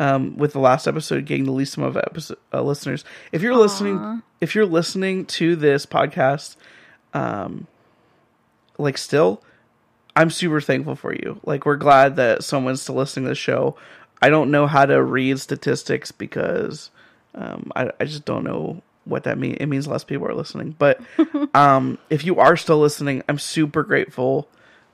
Um, 0.00 0.36
with 0.36 0.52
the 0.52 0.60
last 0.60 0.86
episode 0.86 1.24
getting 1.24 1.44
the 1.44 1.50
least 1.50 1.76
amount 1.76 1.96
of 1.96 2.04
episode, 2.06 2.38
uh, 2.54 2.62
listeners. 2.62 3.04
If 3.32 3.42
you're 3.42 3.56
listening, 3.56 4.22
if 4.40 4.54
you're 4.54 4.64
listening 4.64 5.26
to 5.26 5.56
this 5.56 5.86
podcast, 5.86 6.54
um, 7.14 7.66
like 8.78 8.96
still, 8.96 9.42
I'm 10.14 10.30
super 10.30 10.60
thankful 10.60 10.94
for 10.94 11.12
you. 11.12 11.40
Like 11.44 11.66
we're 11.66 11.74
glad 11.74 12.14
that 12.14 12.44
someone's 12.44 12.80
still 12.80 12.94
listening 12.94 13.24
to 13.24 13.30
the 13.30 13.34
show. 13.34 13.76
I 14.22 14.30
don't 14.30 14.52
know 14.52 14.68
how 14.68 14.86
to 14.86 15.02
read 15.02 15.40
statistics 15.40 16.12
because 16.12 16.90
um, 17.34 17.70
I, 17.76 17.90
I 18.00 18.04
just 18.04 18.24
don't 18.24 18.44
know 18.44 18.82
what 19.04 19.24
that 19.24 19.38
means. 19.38 19.56
It 19.60 19.66
means 19.66 19.86
less 19.86 20.04
people 20.04 20.26
are 20.28 20.34
listening. 20.34 20.74
But 20.78 21.00
um, 21.54 21.98
if 22.10 22.24
you 22.24 22.38
are 22.40 22.56
still 22.56 22.78
listening, 22.78 23.22
I'm 23.28 23.38
super 23.38 23.82
grateful 23.82 24.48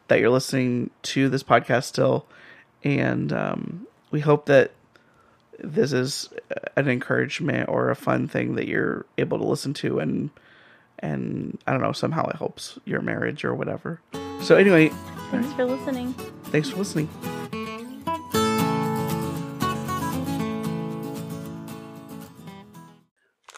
that 0.09 0.21
you're 0.21 0.31
listening 0.31 0.91
to 1.03 1.29
this 1.29 1.43
podcast 1.43 1.85
still. 1.85 2.27
And 2.83 3.33
um, 3.33 3.87
we 4.11 4.21
hope 4.21 4.47
that 4.47 4.73
this 5.59 5.93
is 5.93 6.29
an 6.77 6.89
encouragement 6.89 7.69
or 7.69 7.91
a 7.91 7.97
fun 7.97 8.29
thing 8.29 8.57
that 8.57 8.67
you're 8.69 9.07
able 9.19 9.39
to 9.39 9.45
listen 9.45 9.73
to 9.75 10.01
and 10.01 10.31
and 10.99 11.59
I 11.67 11.73
don't 11.73 11.81
know 11.83 11.93
somehow 11.93 12.29
it 12.29 12.37
helps 12.37 12.79
your 12.85 13.01
marriage 13.03 13.45
or 13.45 13.55
whatever. 13.55 14.01
So 14.43 14.57
anyway, 14.57 14.91
Thanks 15.31 15.53
for 15.53 15.65
listening. 15.65 16.13
thanks 16.45 16.71
for 16.71 16.77
listening. 16.79 17.09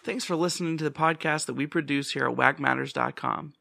Thanks 0.07 0.25
for 0.25 0.37
listening 0.37 0.77
to 0.77 0.85
the 0.85 0.93
podcast 0.93 1.47
that 1.47 1.55
we 1.55 1.67
produce 1.67 2.13
here 2.13 2.29
at 2.29 2.37
whackmatters.com. 2.37 3.55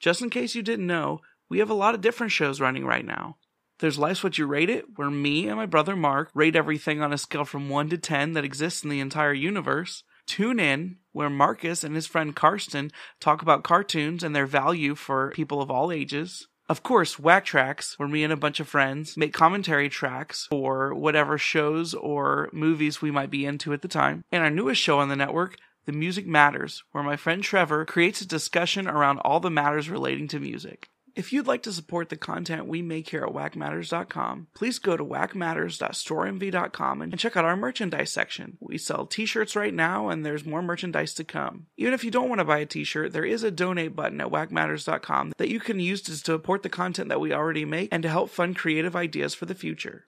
Just 0.00 0.20
in 0.20 0.30
case 0.30 0.56
you 0.56 0.60
didn't 0.60 0.88
know, 0.88 1.20
we 1.48 1.60
have 1.60 1.70
a 1.70 1.74
lot 1.74 1.94
of 1.94 2.00
different 2.00 2.32
shows 2.32 2.60
running 2.60 2.84
right 2.84 3.04
now. 3.04 3.36
There's 3.78 4.00
Life's 4.00 4.24
What 4.24 4.36
You 4.36 4.46
Rate 4.46 4.68
It, 4.68 4.84
where 4.96 5.10
me 5.10 5.46
and 5.46 5.56
my 5.56 5.66
brother 5.66 5.94
Mark 5.94 6.28
rate 6.34 6.56
everything 6.56 7.00
on 7.00 7.12
a 7.12 7.18
scale 7.18 7.44
from 7.44 7.68
1 7.68 7.90
to 7.90 7.98
10 7.98 8.32
that 8.32 8.44
exists 8.44 8.82
in 8.82 8.90
the 8.90 8.98
entire 8.98 9.32
universe. 9.32 10.02
Tune 10.26 10.58
in, 10.58 10.96
where 11.12 11.30
Marcus 11.30 11.84
and 11.84 11.94
his 11.94 12.08
friend 12.08 12.34
Karsten 12.34 12.90
talk 13.20 13.40
about 13.40 13.62
cartoons 13.62 14.24
and 14.24 14.34
their 14.34 14.44
value 14.44 14.96
for 14.96 15.30
people 15.30 15.62
of 15.62 15.70
all 15.70 15.92
ages. 15.92 16.48
Of 16.68 16.82
course, 16.82 17.18
Whack 17.18 17.44
Tracks, 17.44 17.96
where 17.98 18.08
me 18.08 18.24
and 18.24 18.32
a 18.32 18.36
bunch 18.36 18.58
of 18.58 18.68
friends 18.68 19.16
make 19.16 19.32
commentary 19.32 19.88
tracks 19.88 20.46
for 20.48 20.94
whatever 20.94 21.38
shows 21.38 21.94
or 21.94 22.48
movies 22.52 23.00
we 23.00 23.12
might 23.12 23.30
be 23.30 23.46
into 23.46 23.72
at 23.72 23.82
the 23.82 23.88
time. 23.88 24.24
And 24.32 24.42
our 24.42 24.50
newest 24.50 24.80
show 24.80 24.98
on 24.98 25.08
the 25.08 25.16
network, 25.16 25.58
The 25.84 25.92
Music 25.92 26.26
Matters, 26.26 26.84
where 26.92 27.02
my 27.02 27.16
friend 27.16 27.42
Trevor 27.42 27.84
creates 27.84 28.20
a 28.20 28.26
discussion 28.26 28.86
around 28.86 29.18
all 29.18 29.40
the 29.40 29.50
matters 29.50 29.90
relating 29.90 30.28
to 30.28 30.38
music. 30.38 30.90
If 31.14 31.32
you'd 31.32 31.46
like 31.46 31.62
to 31.64 31.72
support 31.72 32.08
the 32.08 32.16
content 32.16 32.66
we 32.66 32.80
make 32.80 33.10
here 33.10 33.24
at 33.24 33.34
whackmatters.com, 33.34 34.46
please 34.54 34.78
go 34.78 34.96
to 34.96 35.04
whackmatters.storeenvy.com 35.04 37.02
and 37.02 37.18
check 37.18 37.36
out 37.36 37.44
our 37.44 37.56
merchandise 37.56 38.10
section. 38.10 38.56
We 38.60 38.78
sell 38.78 39.04
t-shirts 39.06 39.54
right 39.54 39.74
now 39.74 40.08
and 40.08 40.24
there's 40.24 40.46
more 40.46 40.62
merchandise 40.62 41.12
to 41.14 41.24
come. 41.24 41.66
Even 41.76 41.92
if 41.92 42.02
you 42.04 42.10
don't 42.10 42.28
want 42.30 42.38
to 42.38 42.46
buy 42.46 42.60
a 42.60 42.66
t-shirt, 42.66 43.12
there 43.12 43.26
is 43.26 43.42
a 43.42 43.50
donate 43.50 43.94
button 43.94 44.20
at 44.22 44.30
whackmatters.com 44.30 45.32
that 45.36 45.50
you 45.50 45.60
can 45.60 45.80
use 45.80 46.00
to 46.02 46.16
support 46.16 46.62
the 46.62 46.70
content 46.70 47.08
that 47.10 47.20
we 47.20 47.32
already 47.32 47.64
make 47.64 47.88
and 47.92 48.02
to 48.04 48.08
help 48.08 48.30
fund 48.30 48.56
creative 48.56 48.96
ideas 48.96 49.34
for 49.34 49.44
the 49.46 49.54
future. 49.54 50.06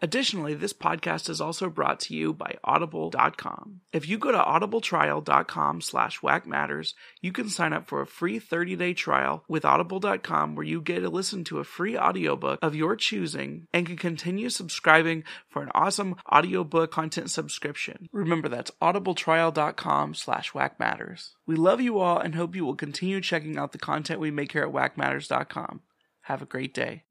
Additionally, 0.00 0.54
this 0.54 0.72
podcast 0.72 1.28
is 1.28 1.40
also 1.40 1.68
brought 1.68 1.98
to 2.00 2.14
you 2.14 2.32
by 2.32 2.54
audible.com. 2.62 3.80
If 3.92 4.08
you 4.08 4.16
go 4.16 4.30
to 4.30 4.38
audibletrial.com 4.38 5.80
slash 5.80 6.20
whackmatters, 6.20 6.94
you 7.20 7.32
can 7.32 7.48
sign 7.48 7.72
up 7.72 7.88
for 7.88 8.00
a 8.00 8.06
free 8.06 8.38
30-day 8.38 8.94
trial 8.94 9.44
with 9.48 9.64
audible.com 9.64 10.54
where 10.54 10.64
you 10.64 10.80
get 10.80 11.00
to 11.00 11.10
listen 11.10 11.42
to 11.44 11.58
a 11.58 11.64
free 11.64 11.98
audiobook 11.98 12.60
of 12.62 12.76
your 12.76 12.94
choosing 12.94 13.66
and 13.72 13.86
can 13.86 13.96
continue 13.96 14.50
subscribing 14.50 15.24
for 15.48 15.62
an 15.62 15.70
awesome 15.74 16.14
audiobook 16.32 16.92
content 16.92 17.30
subscription. 17.30 18.08
Remember, 18.12 18.48
that's 18.48 18.70
audibletrial.com 18.80 20.14
slash 20.14 20.52
whackmatters. 20.52 21.30
We 21.44 21.56
love 21.56 21.80
you 21.80 21.98
all 21.98 22.18
and 22.18 22.36
hope 22.36 22.54
you 22.54 22.64
will 22.64 22.76
continue 22.76 23.20
checking 23.20 23.58
out 23.58 23.72
the 23.72 23.78
content 23.78 24.20
we 24.20 24.30
make 24.30 24.52
here 24.52 24.62
at 24.62 24.72
whackmatters.com. 24.72 25.80
Have 26.22 26.42
a 26.42 26.46
great 26.46 26.72
day. 26.72 27.04